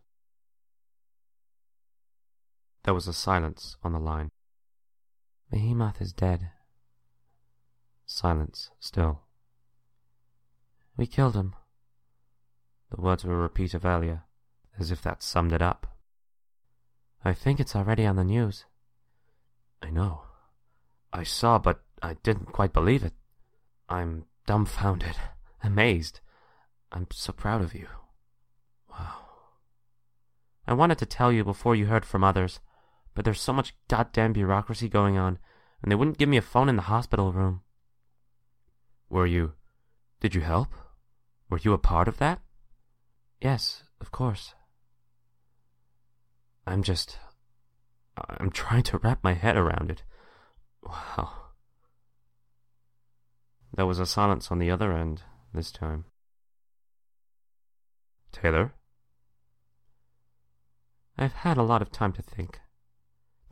[2.87, 4.31] There was a silence on the line.
[5.51, 6.51] Behemoth is dead.
[8.05, 9.23] Silence still.
[10.95, 11.53] We killed him.
[12.89, 14.23] The words were a repeat of earlier,
[14.79, 15.97] as if that summed it up.
[17.25, 18.63] I think it's already on the news.
[19.81, 20.21] I know.
[21.11, 23.15] I saw, but I didn't quite believe it.
[23.89, 25.17] I'm dumbfounded,
[25.61, 26.21] amazed.
[26.93, 27.89] I'm so proud of you.
[28.89, 29.25] Wow.
[30.65, 32.61] I wanted to tell you before you heard from others,
[33.17, 35.39] but there's so much goddamn bureaucracy going on,
[35.81, 37.61] and they wouldn't give me a phone in the hospital room.
[39.09, 39.53] Were you.
[40.19, 40.67] Did you help?
[41.49, 42.41] Were you a part of that?
[43.41, 44.53] Yes, of course.
[46.67, 47.17] I'm just.
[48.15, 50.03] I'm trying to wrap my head around it.
[50.83, 51.31] Wow.
[53.75, 55.23] There was a silence on the other end
[55.55, 56.05] this time.
[58.31, 58.75] Taylor?
[61.17, 62.59] I've had a lot of time to think,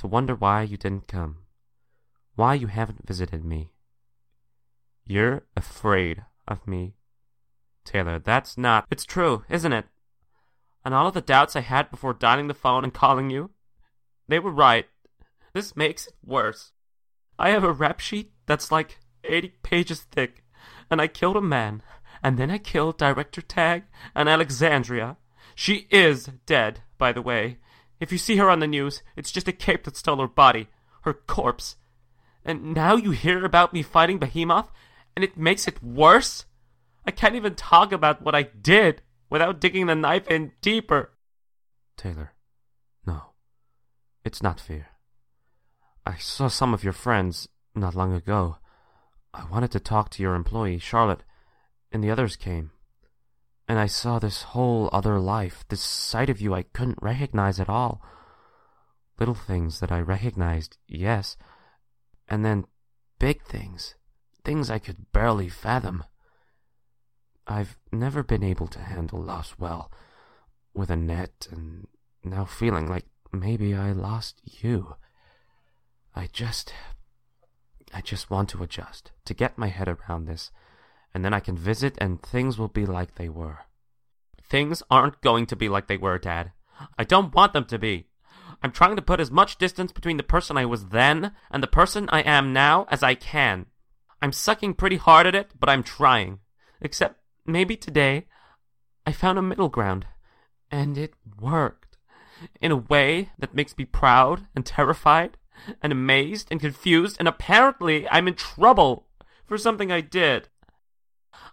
[0.06, 1.38] to wonder why you didn't come,
[2.36, 3.72] why you haven't visited me.
[5.04, 6.94] You're afraid of me.
[7.86, 8.86] Taylor, that's not.
[8.92, 9.86] It's true, isn't it?
[10.84, 13.50] And all of the doubts I had before dialing the phone and calling you,
[14.28, 14.86] they were right.
[15.54, 16.72] This makes it worse.
[17.40, 20.44] I have a rap sheet that's like 80 pages thick,
[20.92, 21.82] and I killed a man,
[22.22, 25.18] and then I killed Director Tagg and Alexandria.
[25.56, 27.58] She is dead, by the way.
[28.00, 30.68] If you see her on the news, it's just a cape that stole her body,
[31.02, 31.78] her corpse.
[32.44, 34.72] And now you hear about me fighting Behemoth,
[35.16, 36.46] and it makes it worse?
[37.06, 41.12] I can't even talk about what I did without digging the knife in deeper.
[41.98, 42.34] Taylor,
[43.06, 43.32] no.
[44.24, 44.90] It's not fear.
[46.06, 48.58] I saw some of your friends not long ago.
[49.34, 51.24] I wanted to talk to your employee, Charlotte,
[51.92, 52.72] and the others came.
[53.68, 57.70] And I saw this whole other life, this side of you I couldn't recognize at
[57.70, 58.02] all.
[59.20, 61.36] Little things that I recognized, yes,
[62.28, 62.66] and then
[63.18, 63.96] big things,
[64.44, 66.04] things I could barely fathom.
[67.48, 69.92] I've never been able to handle loss well,
[70.74, 71.88] with a net, and
[72.24, 74.96] now feeling like maybe I lost you.
[76.14, 76.74] I just.
[77.94, 80.52] I just want to adjust, to get my head around this,
[81.16, 83.60] and then I can visit and things will be like they were.
[84.48, 86.52] things aren't going to be like they were, Dad.
[86.98, 88.08] I don't want them to be.
[88.62, 91.68] I'm trying to put as much distance between the person I was then and the
[91.68, 93.66] person I am now as I can.
[94.22, 96.40] I'm sucking pretty hard at it, but I'm trying.
[96.82, 98.28] Except maybe today
[99.06, 100.06] I found a middle ground,
[100.70, 101.98] and it worked.
[102.62, 105.38] In a way that makes me proud and terrified
[105.82, 109.08] and amazed and confused, and apparently I'm in trouble
[109.46, 110.50] for something I did.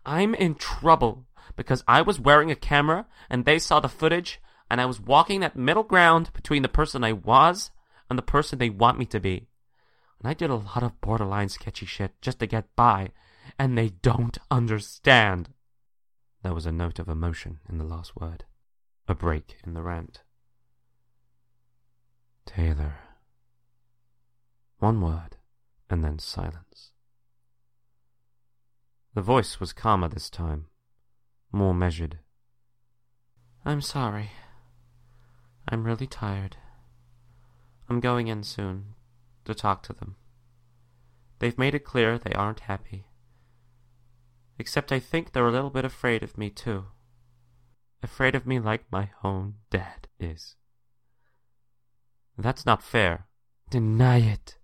[0.05, 4.41] I'm in trouble because I was wearing a camera and they saw the footage
[4.71, 7.71] and I was walking that middle ground between the person I was
[8.09, 9.49] and the person they want me to be.
[10.19, 13.11] And I did a lot of borderline sketchy shit just to get by,
[13.59, 15.51] and they don't understand.
[16.43, 18.45] There was a note of emotion in the last word,
[19.09, 20.23] a break in the rant.
[22.47, 22.95] Taylor.
[24.79, 25.37] One word,
[25.91, 26.93] and then silence.
[29.15, 30.67] The voice was calmer this time,
[31.53, 32.21] more measured.
[33.63, 34.31] I'm sorry.
[35.69, 36.57] I'm really tired.
[37.91, 38.95] I'm going in soon
[39.45, 40.17] to talk to them.
[41.41, 43.05] They've made it clear they aren't happy.
[44.59, 46.87] Except I think they're a little bit afraid of me, too.
[48.03, 50.57] Afraid of me like my own dad is.
[52.39, 53.27] That's not fair.
[53.69, 54.57] Deny it.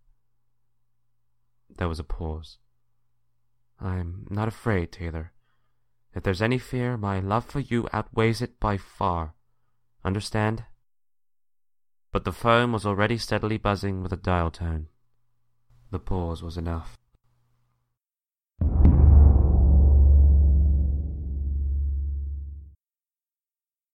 [1.68, 2.58] There was a pause.
[3.80, 5.32] I'm not afraid, Taylor.
[6.14, 9.34] If there's any fear, my love for you outweighs it by far.
[10.04, 10.64] Understand?
[12.10, 14.88] But the phone was already steadily buzzing with a dial tone.
[15.90, 16.96] The pause was enough.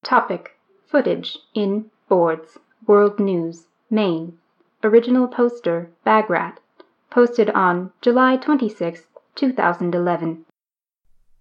[0.05, 4.39] Topic Footage in Boards, World News, Maine.
[4.83, 6.59] Original poster Bagrat.
[7.11, 9.03] Posted on July 26,
[9.37, 10.45] 2011.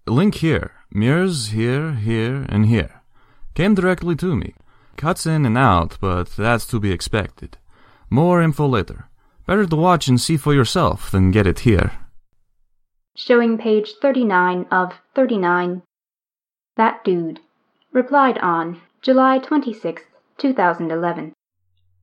[0.08, 0.72] Link here.
[0.92, 3.02] Mirrors here, here, and here.
[3.56, 4.54] Came directly to me.
[4.96, 7.58] Cuts in and out, but that's to be expected.
[8.10, 9.10] More info later.
[9.48, 11.92] Better to watch and see for yourself than get it here.
[13.16, 15.82] Showing page 39 of 39.
[16.78, 17.40] That dude.
[17.92, 20.04] Replied on July 26,
[20.38, 21.34] 2011.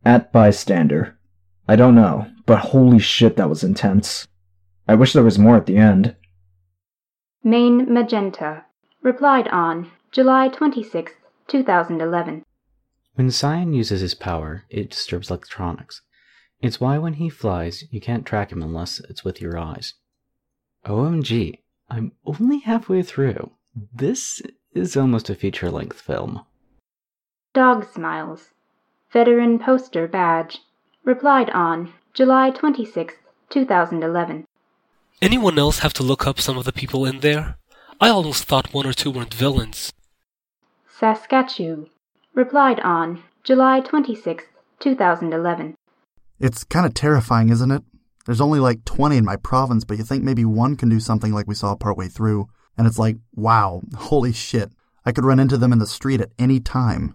[0.05, 1.17] At bystander.
[1.69, 4.27] I don't know, but holy shit, that was intense.
[4.91, 6.17] I wish there was more at the end.
[7.45, 8.65] Main Magenta.
[9.03, 11.13] Replied on July 26,
[11.47, 12.43] 2011.
[13.15, 16.03] When Scion uses his power, it disturbs electronics.
[16.61, 19.95] It's why when he flies, you can't track him unless it's with your eyes.
[20.85, 23.53] OMG, I'm only halfway through.
[23.95, 24.43] This
[24.75, 26.45] is almost a feature length film.
[27.55, 28.49] Dog Smiles.
[29.13, 30.59] Veteran Poster Badge.
[31.05, 33.15] Replied on July 26,
[33.51, 34.47] 2011.
[35.23, 37.59] Anyone else have to look up some of the people in there?
[38.01, 39.93] I almost thought one or two weren't villains.
[40.99, 41.91] Saskatchewan.
[42.33, 44.45] Replied on July 26,
[44.79, 45.75] 2011.
[46.39, 47.83] It's kind of terrifying, isn't it?
[48.25, 51.35] There's only like 20 in my province, but you think maybe one can do something
[51.35, 52.49] like we saw partway through.
[52.79, 54.73] And it's like, wow, holy shit.
[55.05, 57.15] I could run into them in the street at any time.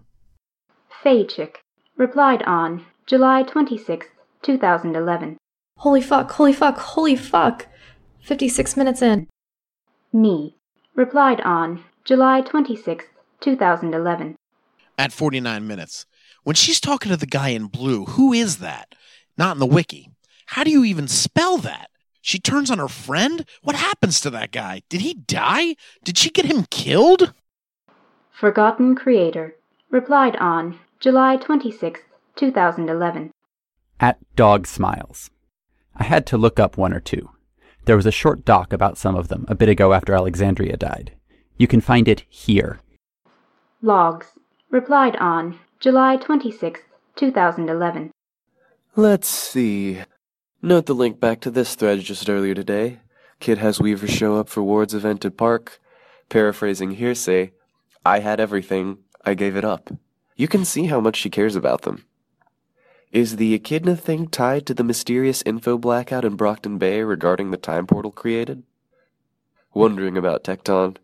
[1.02, 1.56] Faychick.
[1.96, 4.06] Replied on July 26,
[4.42, 5.38] 2011.
[5.78, 7.66] Holy fuck, holy fuck, holy fuck.
[8.26, 9.28] 56 minutes in.
[10.12, 10.56] Me.
[10.96, 13.04] Replied on July 26,
[13.38, 14.34] 2011.
[14.98, 16.06] At 49 minutes.
[16.42, 18.96] When she's talking to the guy in blue, who is that?
[19.38, 20.10] Not in the wiki.
[20.46, 21.88] How do you even spell that?
[22.20, 23.44] She turns on her friend?
[23.62, 24.82] What happens to that guy?
[24.88, 25.76] Did he die?
[26.02, 27.32] Did she get him killed?
[28.32, 29.54] Forgotten Creator.
[29.88, 32.00] Replied on July 26,
[32.34, 33.30] 2011.
[34.00, 35.30] At Dog Smiles.
[35.94, 37.30] I had to look up one or two.
[37.86, 41.12] There was a short doc about some of them a bit ago after Alexandria died.
[41.56, 42.80] You can find it here.
[43.80, 44.32] Logs.
[44.70, 46.80] Replied on July 26,
[47.14, 48.10] 2011.
[48.96, 50.02] Let's see.
[50.60, 52.98] Note the link back to this thread just earlier today.
[53.38, 55.78] Kid has Weaver show up for Ward's event at Park.
[56.28, 57.52] Paraphrasing hearsay,
[58.04, 59.90] I had everything, I gave it up.
[60.34, 62.04] You can see how much she cares about them.
[63.12, 67.56] Is the Echidna thing tied to the mysterious info blackout in Brockton Bay regarding the
[67.56, 68.64] time portal created?
[69.72, 70.96] Wondering about Tecton.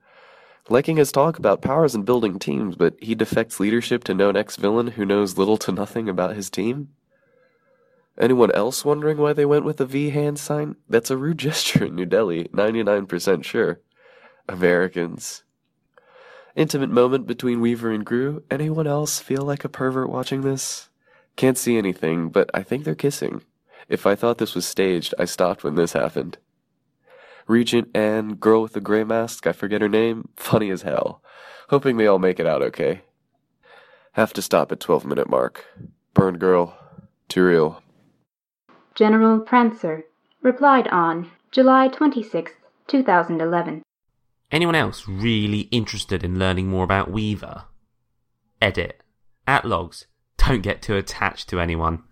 [0.68, 4.88] Liking his talk about powers and building teams, but he defects leadership to known ex-villain
[4.88, 6.88] who knows little to nothing about his team?
[8.18, 10.76] Anyone else wondering why they went with a V hand sign?
[10.88, 13.80] That's a rude gesture in New Delhi, 99% sure.
[14.48, 15.44] Americans.
[16.56, 18.42] Intimate moment between Weaver and Grue.
[18.50, 20.90] Anyone else feel like a pervert watching this?
[21.36, 23.42] Can't see anything, but I think they're kissing.
[23.88, 26.38] If I thought this was staged, I stopped when this happened.
[27.46, 31.22] Regent Anne, girl with the gray mask, I forget her name, funny as hell.
[31.68, 33.02] Hoping they all make it out okay.
[34.12, 35.64] Have to stop at 12 minute mark.
[36.14, 36.76] Burn girl.
[37.28, 37.82] Too real.
[38.94, 40.04] General Prancer
[40.42, 42.52] replied on July 26,
[42.86, 43.82] 2011.
[44.50, 47.64] Anyone else really interested in learning more about Weaver?
[48.60, 49.02] Edit.
[49.46, 50.06] At logs,
[50.46, 52.02] don't get too attached to anyone.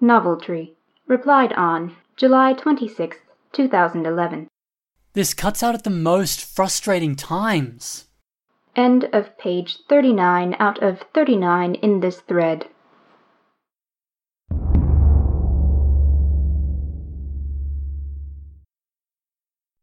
[0.00, 0.74] Noveltree
[1.06, 3.16] replied on July 26,
[3.52, 4.48] 2011.
[5.12, 8.06] This cuts out at the most frustrating times.
[8.76, 12.66] End of page 39 out of 39 in this thread.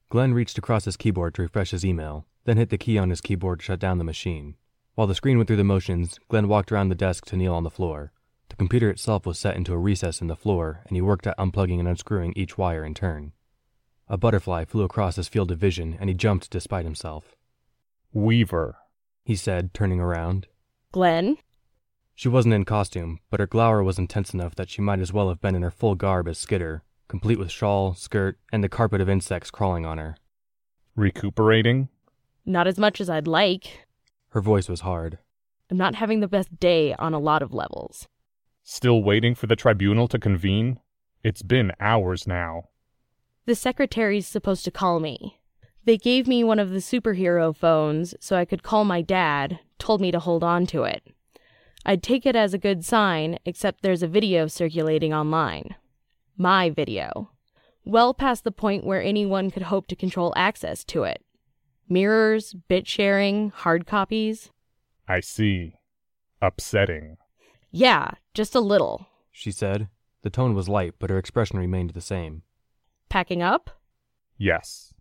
[0.10, 3.20] Glenn reached across his keyboard to refresh his email, then hit the key on his
[3.20, 4.56] keyboard to shut down the machine.
[4.98, 7.62] While the screen went through the motions, Glenn walked around the desk to kneel on
[7.62, 8.12] the floor.
[8.50, 11.38] The computer itself was set into a recess in the floor, and he worked at
[11.38, 13.34] unplugging and unscrewing each wire in turn.
[14.08, 17.36] A butterfly flew across his field of vision, and he jumped despite himself.
[18.12, 18.78] Weaver,
[19.24, 20.48] he said, turning around.
[20.92, 21.38] Glenn?
[22.16, 25.30] She wasn't in costume, but her glower was intense enough that she might as well
[25.30, 29.00] have been in her full garb as Skitter, complete with shawl, skirt, and the carpet
[29.00, 30.18] of insects crawling on her.
[30.96, 31.90] Recuperating?
[32.48, 33.87] Not as much as I'd like.
[34.38, 35.18] Her voice was hard.
[35.72, 38.08] I'm not having the best day on a lot of levels.
[38.64, 40.80] Still waiting for the tribunal to convene?
[41.24, 42.66] It's been hours now.
[43.48, 45.42] The secretary's supposed to call me.
[45.86, 50.02] They gave me one of the superhero phones so I could call my dad, told
[50.02, 51.02] me to hold on to it.
[51.84, 55.74] I'd take it as a good sign, except there's a video circulating online.
[56.38, 57.32] My video.
[57.84, 61.24] Well past the point where anyone could hope to control access to it.
[61.90, 64.52] Mirrors, bit sharing, hard copies.
[65.08, 65.76] I see.
[66.42, 67.18] Upsetting.
[67.72, 69.08] Yeah, just a little.
[69.32, 69.88] She said.
[70.24, 72.42] The tone was light, but her expression remained the same.
[73.10, 73.70] Packing up?
[74.38, 74.94] Yes.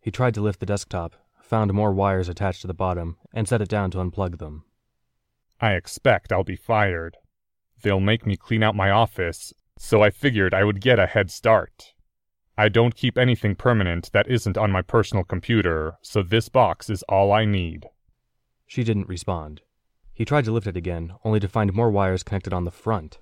[0.00, 3.60] He tried to lift the desktop, found more wires attached to the bottom, and set
[3.60, 4.64] it down to unplug them.
[5.60, 7.16] I expect I'll be fired.
[7.82, 11.30] They'll make me clean out my office, so I figured I would get a head
[11.30, 11.92] start.
[12.58, 17.02] I don't keep anything permanent that isn't on my personal computer, so this box is
[17.02, 17.86] all I need.
[18.66, 19.60] She didn't respond.
[20.14, 23.18] He tried to lift it again, only to find more wires connected on the front.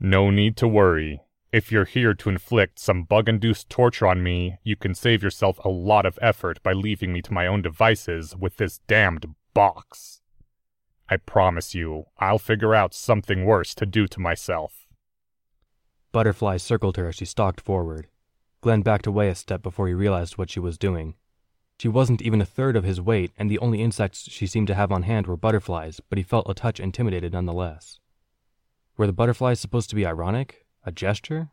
[0.00, 1.20] No need to worry.
[1.52, 5.58] If you're here to inflict some bug induced torture on me, you can save yourself
[5.62, 10.22] a lot of effort by leaving me to my own devices with this damned box.
[11.10, 14.86] I promise you, I'll figure out something worse to do to myself.
[16.10, 18.08] Butterflies circled her as she stalked forward.
[18.64, 21.16] Glenn backed away a step before he realized what she was doing.
[21.78, 24.74] She wasn't even a third of his weight, and the only insects she seemed to
[24.74, 28.00] have on hand were butterflies, but he felt a touch intimidated nonetheless.
[28.96, 30.64] Were the butterflies supposed to be ironic?
[30.82, 31.50] A gesture?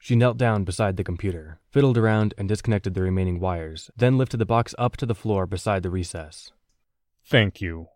[0.00, 4.38] She knelt down beside the computer, fiddled around, and disconnected the remaining wires, then lifted
[4.38, 6.50] the box up to the floor beside the recess.
[7.24, 7.86] Thank you.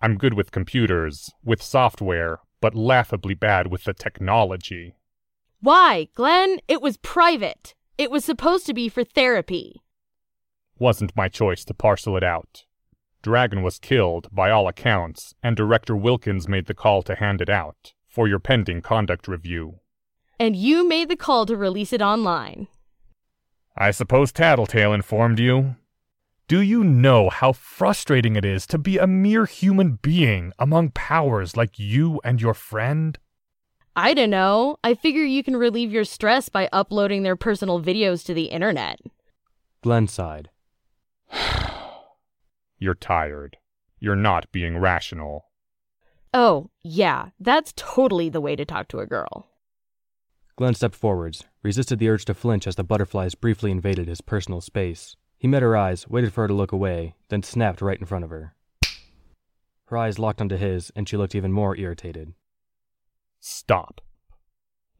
[0.00, 4.94] I'm good with computers, with software, but laughably bad with the technology.
[5.60, 6.60] Why, Glenn?
[6.68, 7.74] It was private.
[7.96, 9.82] It was supposed to be for therapy.
[10.78, 12.64] Wasn't my choice to parcel it out.
[13.22, 17.50] Dragon was killed, by all accounts, and Director Wilkins made the call to hand it
[17.50, 19.80] out for your pending conduct review.
[20.38, 22.68] And you made the call to release it online.
[23.76, 25.74] I suppose Tattletale informed you.
[26.46, 31.56] Do you know how frustrating it is to be a mere human being among powers
[31.56, 33.18] like you and your friend?
[33.98, 34.78] I don't know.
[34.84, 39.00] I figure you can relieve your stress by uploading their personal videos to the internet.
[39.82, 40.50] Glenn sighed.
[42.78, 43.56] You're tired.
[43.98, 45.46] You're not being rational.
[46.32, 49.48] Oh, yeah, that's totally the way to talk to a girl.
[50.54, 54.60] Glenn stepped forwards, resisted the urge to flinch as the butterflies briefly invaded his personal
[54.60, 55.16] space.
[55.38, 58.22] He met her eyes, waited for her to look away, then snapped right in front
[58.22, 58.54] of her.
[59.86, 62.34] Her eyes locked onto his, and she looked even more irritated.
[63.40, 64.00] Stop.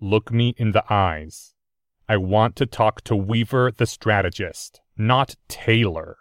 [0.01, 1.55] Look me in the eyes.
[2.09, 6.17] I want to talk to Weaver the strategist, not Taylor.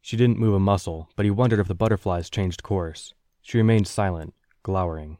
[0.00, 3.14] She didn't move a muscle, but he wondered if the butterflies changed course.
[3.40, 5.18] She remained silent, glowering.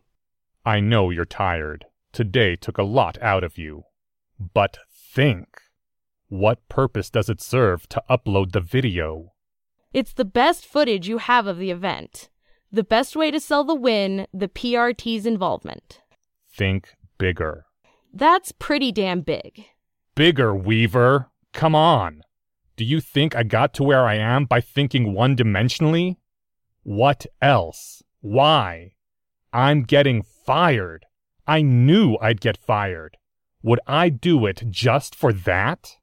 [0.65, 1.87] I know you're tired.
[2.13, 3.85] Today took a lot out of you.
[4.55, 5.47] But think.
[6.29, 9.33] What purpose does it serve to upload the video?
[9.93, 12.29] It's the best footage you have of the event.
[12.73, 16.01] The best way to sell the win, the PRT's involvement.
[16.51, 17.67] Think bigger.
[18.15, 19.67] That's pretty damn big.
[20.15, 21.29] Bigger, Weaver!
[21.53, 22.23] Come on!
[22.77, 26.17] Do you think I got to where I am by thinking one dimensionally?
[26.83, 28.03] What else?
[28.23, 28.95] Why?
[29.53, 31.05] I'm getting fired.
[31.47, 33.19] I knew I'd get fired.
[33.63, 35.97] Would I do it just for that?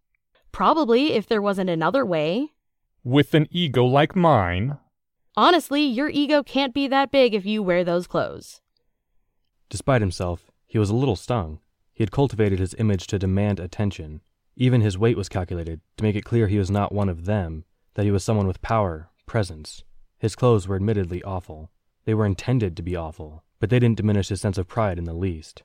[0.51, 2.49] Probably if there wasn't another way.
[3.03, 4.77] With an ego like mine?
[5.39, 8.59] Honestly, your ego can't be that big if you wear those clothes.
[9.69, 11.59] Despite himself, he was a little stung.
[11.93, 14.19] He had cultivated his image to demand attention.
[14.57, 17.63] Even his weight was calculated to make it clear he was not one of them,
[17.93, 19.85] that he was someone with power, presence.
[20.17, 21.71] His clothes were admittedly awful.
[22.03, 25.05] They were intended to be awful, but they didn't diminish his sense of pride in
[25.05, 25.63] the least.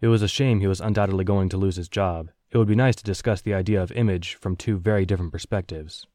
[0.00, 2.30] It was a shame he was undoubtedly going to lose his job.
[2.50, 6.06] It would be nice to discuss the idea of image from two very different perspectives.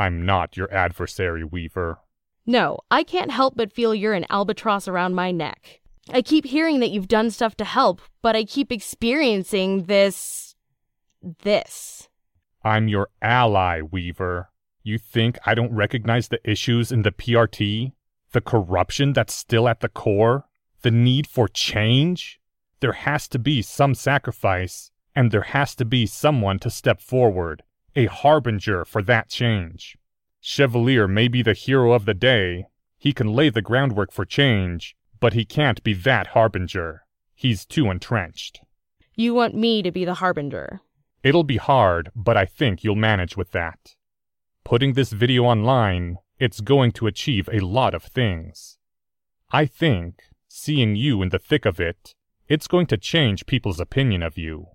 [0.00, 1.98] I'm not your adversary, Weaver.
[2.46, 5.80] No, I can't help but feel you're an albatross around my neck.
[6.10, 10.56] I keep hearing that you've done stuff to help, but I keep experiencing this.
[11.42, 12.08] this.
[12.64, 14.48] I'm your ally, Weaver.
[14.82, 17.92] You think I don't recognize the issues in the PRT?
[18.32, 20.46] The corruption that's still at the core?
[20.80, 22.40] The need for change?
[22.80, 27.62] There has to be some sacrifice, and there has to be someone to step forward,
[28.00, 29.96] a harbinger for that change.
[30.40, 32.66] Chevalier may be the hero of the day,
[32.98, 37.04] he can lay the groundwork for change, but he can't be that harbinger.
[37.34, 38.60] He's too entrenched.
[39.14, 40.80] You want me to be the harbinger.
[41.22, 43.96] It'll be hard, but I think you'll manage with that.
[44.64, 48.78] Putting this video online, it's going to achieve a lot of things.
[49.50, 52.14] I think, seeing you in the thick of it,
[52.48, 54.68] it's going to change people's opinion of you.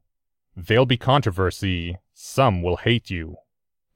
[0.55, 3.35] There'll be controversy, some will hate you.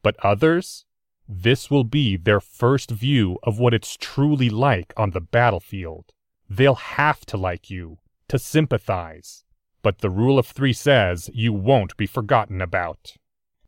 [0.04, 0.86] But others?
[1.28, 6.12] This will be their first view of what it's truly like on the battlefield.
[6.50, 9.46] They'll have to like you, to sympathize.
[9.82, 13.16] But the rule of three says you won't be forgotten about.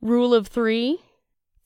[0.02, 0.99] Rule of three?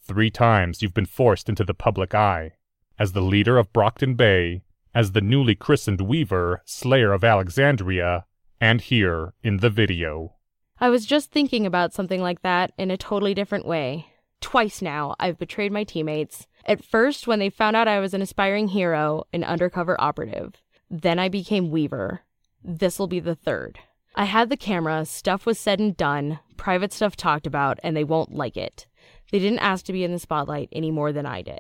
[0.04, 2.52] Three times you've been forced into the public eye.
[3.00, 4.62] As the leader of Brockton Bay,
[4.94, 8.26] as the newly christened Weaver, Slayer of Alexandria,
[8.62, 10.36] and here in the video.
[10.80, 14.08] I was just thinking about something like that in a totally different way.
[14.42, 16.48] Twice now, I've betrayed my teammates.
[16.66, 20.56] At first, when they found out I was an aspiring hero, an undercover operative.
[20.90, 22.22] Then I became Weaver.
[22.64, 23.80] This'll be the third.
[24.16, 28.04] I had the camera, stuff was said and done, private stuff talked about, and they
[28.04, 28.88] won't like it.
[29.32, 31.60] They didn't ask to be in the spotlight any more than I did.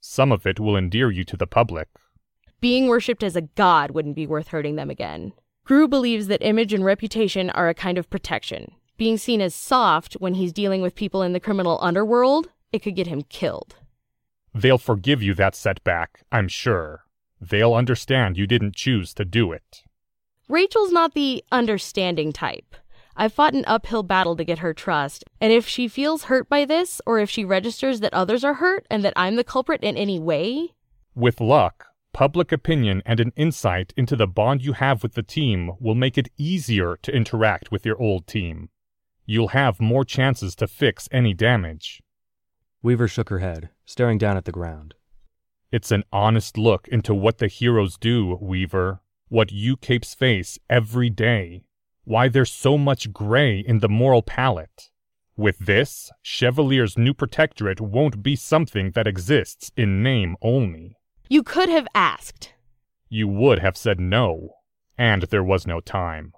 [0.00, 1.88] Some of it will endear you to the public.
[2.60, 5.32] Being worshipped as a god wouldn't be worth hurting them again.
[5.64, 8.72] Grue believes that image and reputation are a kind of protection.
[8.98, 12.94] Being seen as soft when he's dealing with people in the criminal underworld, it could
[12.94, 13.76] get him killed.
[14.54, 17.06] They'll forgive you that setback, I'm sure.
[17.40, 19.84] They'll understand you didn't choose to do it.
[20.48, 22.76] Rachel's not the understanding type.
[23.16, 26.66] I've fought an uphill battle to get her trust, and if she feels hurt by
[26.66, 29.96] this, or if she registers that others are hurt and that I'm the culprit in
[29.96, 30.74] any way.
[31.14, 35.72] With luck, public opinion and an insight into the bond you have with the team
[35.80, 38.70] will make it easier to interact with your old team.
[39.26, 42.02] You'll have more chances to fix any damage.
[42.82, 44.94] Weaver shook her head, staring down at the ground.
[45.72, 49.00] It's an honest look into what the heroes do, Weaver.
[49.28, 51.64] What you capes face every day.
[52.04, 54.90] Why there's so much gray in the moral palette.
[55.36, 60.96] With this, Chevalier's new protectorate won't be something that exists in name only.
[61.28, 62.52] You could have asked.
[63.08, 64.56] You would have said no,
[64.98, 66.34] and there was no time.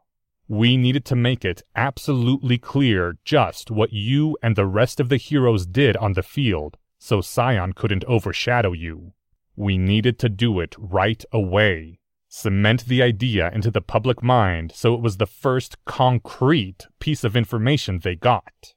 [0.48, 5.16] We needed to make it absolutely clear just what you and the rest of the
[5.16, 9.12] heroes did on the field, so Scion couldn't overshadow you.
[9.56, 11.98] We needed to do it right away.
[12.28, 17.34] Cement the idea into the public mind so it was the first concrete piece of
[17.34, 18.74] information they got.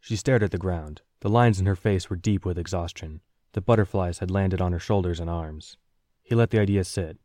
[0.00, 1.02] She stared at the ground.
[1.20, 3.20] The lines in her face were deep with exhaustion.
[3.58, 5.78] The butterflies had landed on her shoulders and arms.
[6.22, 7.18] He let the idea sit.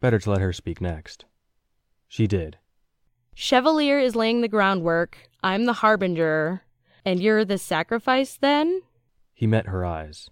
[0.00, 1.26] Better to let her speak next.
[2.08, 2.56] She did.
[3.34, 5.28] Chevalier is laying the groundwork.
[5.42, 6.62] I'm the harbinger.
[7.04, 8.80] And you're the sacrifice then?
[9.34, 10.30] He met her eyes.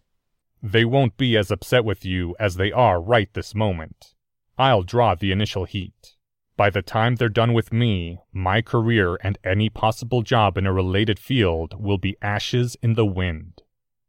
[0.62, 4.14] They won't be as upset with you as they are right this moment.
[4.57, 6.14] I'll draw the initial heat.
[6.57, 10.72] By the time they're done with me, my career and any possible job in a
[10.72, 13.61] related field will be ashes in the wind.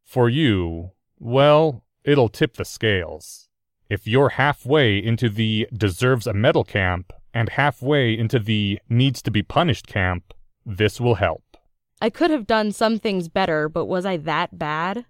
[0.05, 0.91] For you,
[1.23, 3.47] well, it'll tip the scales.
[3.89, 9.31] If you're halfway into the deserves a medal camp and halfway into the needs to
[9.31, 10.33] be punished camp,
[10.65, 11.43] this will help.
[12.01, 15.05] I could have done some things better, but was I that bad?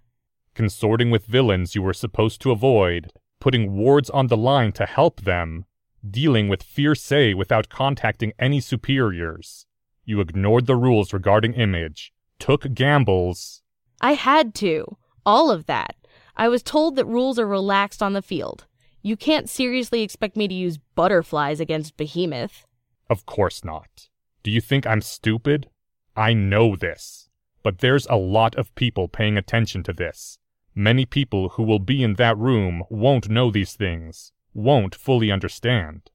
[0.54, 3.10] Consorting with villains you were supposed to avoid,
[3.40, 5.64] putting wards on the line to help them,
[6.08, 9.66] dealing with fierce without contacting any superiors.
[10.04, 13.62] You ignored the rules regarding image, took gambles.
[14.00, 14.96] I had to.
[15.26, 15.96] All of that.
[16.36, 18.66] I was told that rules are relaxed on the field.
[19.02, 22.66] You can't seriously expect me to use butterflies against Behemoth.
[23.08, 24.08] Of course not.
[24.42, 25.68] Do you think I'm stupid?
[26.16, 27.28] I know this.
[27.64, 30.38] but there's a lot of people paying attention to this.
[30.74, 36.10] Many people who will be in that room won't know these things, won't fully understand.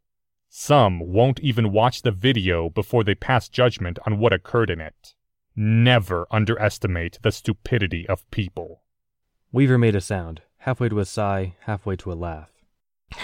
[0.48, 5.16] Some won't even watch the video before they pass judgment on what occurred in it.
[5.56, 8.84] Never underestimate the stupidity of people.
[9.52, 12.52] Weaver made a sound, halfway to a sigh, halfway to a laugh.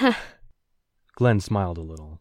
[1.15, 2.19] Glenn smiled a little.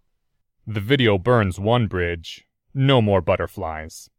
[0.67, 2.47] The video burns one bridge.
[2.75, 4.11] No more butterflies.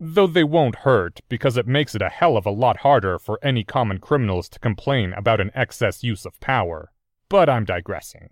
[0.00, 3.38] Though they won't hurt because it makes it a hell of a lot harder for
[3.42, 6.90] any common criminals to complain about an excess use of power.
[7.28, 8.30] But I'm digressing.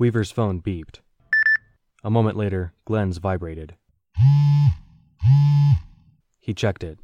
[0.00, 0.98] Weaver's phone beeped.
[2.02, 3.76] A moment later, Glenn's vibrated.
[6.40, 6.98] He checked it.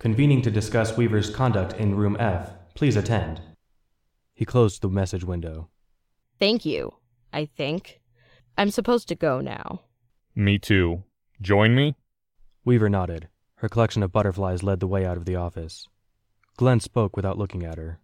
[0.00, 3.42] Convening to discuss Weaver's conduct in room F, please attend.
[4.32, 5.68] He closed the message window.
[6.38, 6.94] Thank you,
[7.34, 8.00] I think.
[8.56, 9.82] I'm supposed to go now.
[10.34, 11.04] Me too.
[11.42, 11.96] Join me?
[12.64, 13.28] Weaver nodded.
[13.56, 15.86] Her collection of butterflies led the way out of the office.
[16.56, 18.00] Glenn spoke without looking at her.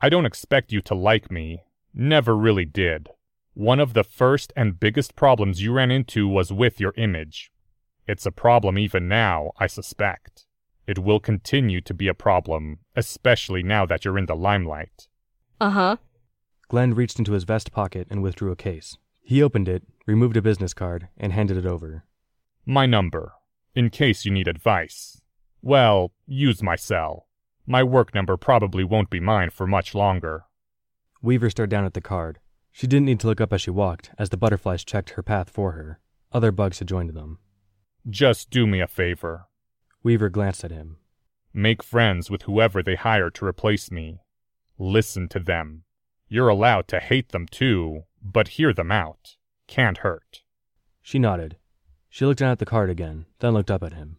[0.00, 1.64] I don't expect you to like me.
[1.92, 3.10] Never really did.
[3.52, 7.52] One of the first and biggest problems you ran into was with your image.
[8.08, 10.43] It's a problem even now, I suspect.
[10.86, 15.08] It will continue to be a problem, especially now that you're in the limelight.
[15.60, 15.96] Uh huh.
[16.68, 18.98] Glenn reached into his vest pocket and withdrew a case.
[19.22, 22.04] He opened it, removed a business card, and handed it over.
[22.66, 23.32] My number,
[23.74, 25.20] in case you need advice.
[25.62, 27.26] Well, use my cell.
[27.66, 30.44] My work number probably won't be mine for much longer.
[31.22, 32.38] Weaver stared down at the card.
[32.70, 35.48] She didn't need to look up as she walked, as the butterflies checked her path
[35.48, 36.00] for her.
[36.32, 37.38] Other bugs had joined them.
[38.10, 39.46] Just do me a favor.
[40.04, 40.98] Weaver glanced at him.
[41.54, 44.20] Make friends with whoever they hire to replace me.
[44.78, 45.84] Listen to them.
[46.28, 49.36] You're allowed to hate them too, but hear them out.
[49.66, 50.42] Can't hurt.
[51.00, 51.56] She nodded.
[52.10, 54.18] She looked down at the card again, then looked up at him.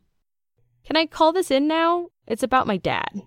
[0.84, 2.08] Can I call this in now?
[2.26, 3.22] It's about my dad.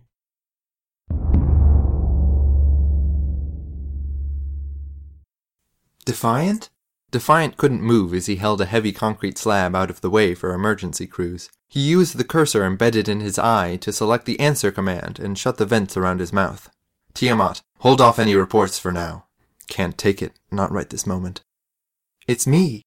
[6.04, 6.70] Defiant?
[7.11, 10.52] Defiant couldn't move as he held a heavy concrete slab out of the way for
[10.52, 11.48] emergency crews.
[11.66, 15.56] He used the cursor embedded in his eye to select the answer command and shut
[15.56, 16.68] the vents around his mouth.
[17.14, 19.24] Tiamat, hold off any reports for now.
[19.68, 21.42] Can't take it, not right this moment.
[22.26, 22.82] It's me.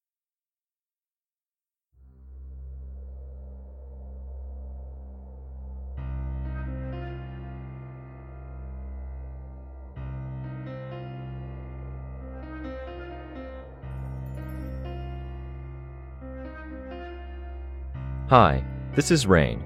[18.32, 18.64] Hi,
[18.94, 19.62] this is Rain.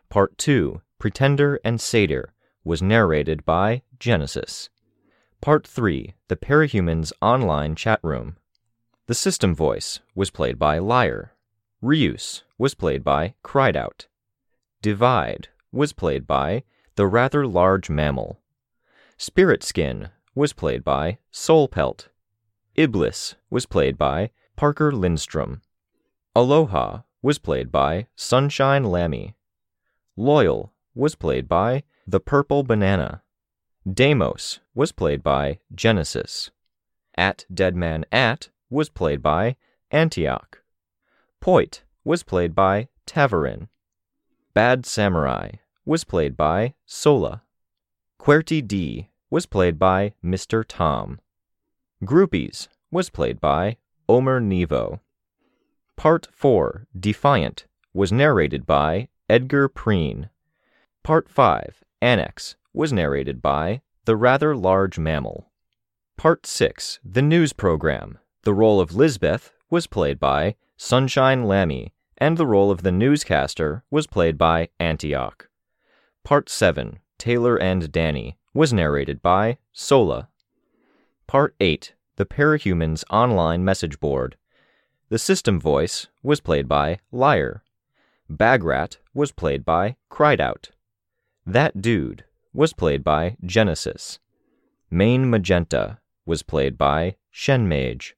[0.08, 2.32] Part 2, Pretender and Satyr,
[2.64, 4.68] was narrated by Genesis.
[5.40, 8.36] Part 3, The Parahumans Online Chat Room.
[9.06, 11.34] The system voice was played by Liar.
[11.80, 14.08] Reuse was played by Cried Out.
[14.82, 16.64] Divide was played by
[16.96, 18.40] The Rather Large Mammal.
[19.16, 22.08] Spirit Skin was played by Soul Pelt.
[22.74, 25.60] Iblis was played by Parker Lindstrom.
[26.34, 29.34] Aloha was played by Sunshine Lammy.
[30.16, 33.22] Loyal was played by The Purple Banana.
[33.90, 36.50] Deimos was played by Genesis.
[37.14, 39.56] At Deadman At was played by
[39.90, 40.62] Antioch.
[41.40, 43.68] Poit was played by Tavarin.
[44.54, 45.50] Bad Samurai
[45.84, 47.42] was played by Sola.
[48.18, 50.62] Querty D was played by Mr.
[50.62, 51.18] Tom.
[52.04, 55.00] Groupies was played by Omer Nevo.
[55.96, 57.64] Part 4, Defiant,
[57.94, 60.28] was narrated by Edgar Preen.
[61.02, 65.50] Part 5, Annex, was narrated by The Rather Large Mammal.
[66.18, 72.36] Part 6, The News Program, the role of Lisbeth was played by Sunshine Lammy, and
[72.36, 75.48] the role of the newscaster was played by Antioch.
[76.22, 80.28] Part 7, Taylor and Danny, was narrated by Sola.
[81.26, 84.36] Part 8, The Parahumans Online Message Board.
[85.08, 87.62] The system voice was played by Liar.
[88.30, 90.70] Bagrat was played by Cried Out.
[91.46, 94.18] That Dude was played by Genesis.
[94.90, 98.12] Main Magenta was played by Shenmage.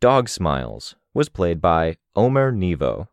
[0.00, 3.08] Dog Smiles was played by Omer Nevo.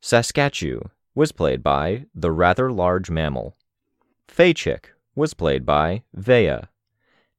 [0.00, 0.80] Saskatchew
[1.14, 3.56] was played by the rather large mammal.
[4.28, 6.60] Faychick was played by Vea.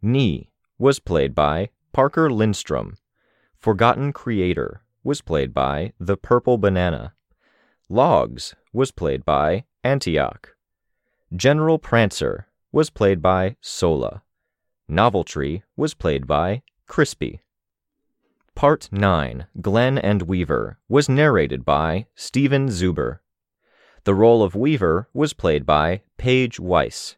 [0.01, 2.97] Knee was played by Parker Lindstrom.
[3.57, 7.13] Forgotten Creator was played by The Purple Banana.
[7.89, 10.55] Logs was played by Antioch.
[11.35, 14.23] General Prancer was played by Sola.
[14.89, 17.41] Noveltree was played by Crispy.
[18.55, 23.19] Part 9, Glenn and Weaver, was narrated by Steven Zuber.
[24.03, 27.15] The role of Weaver was played by Paige Weiss,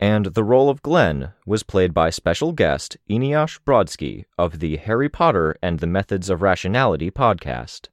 [0.00, 5.10] and the role of Glenn was played by special guest Eneasz Brodsky of the Harry
[5.10, 7.88] Potter and the Methods of Rationality podcast.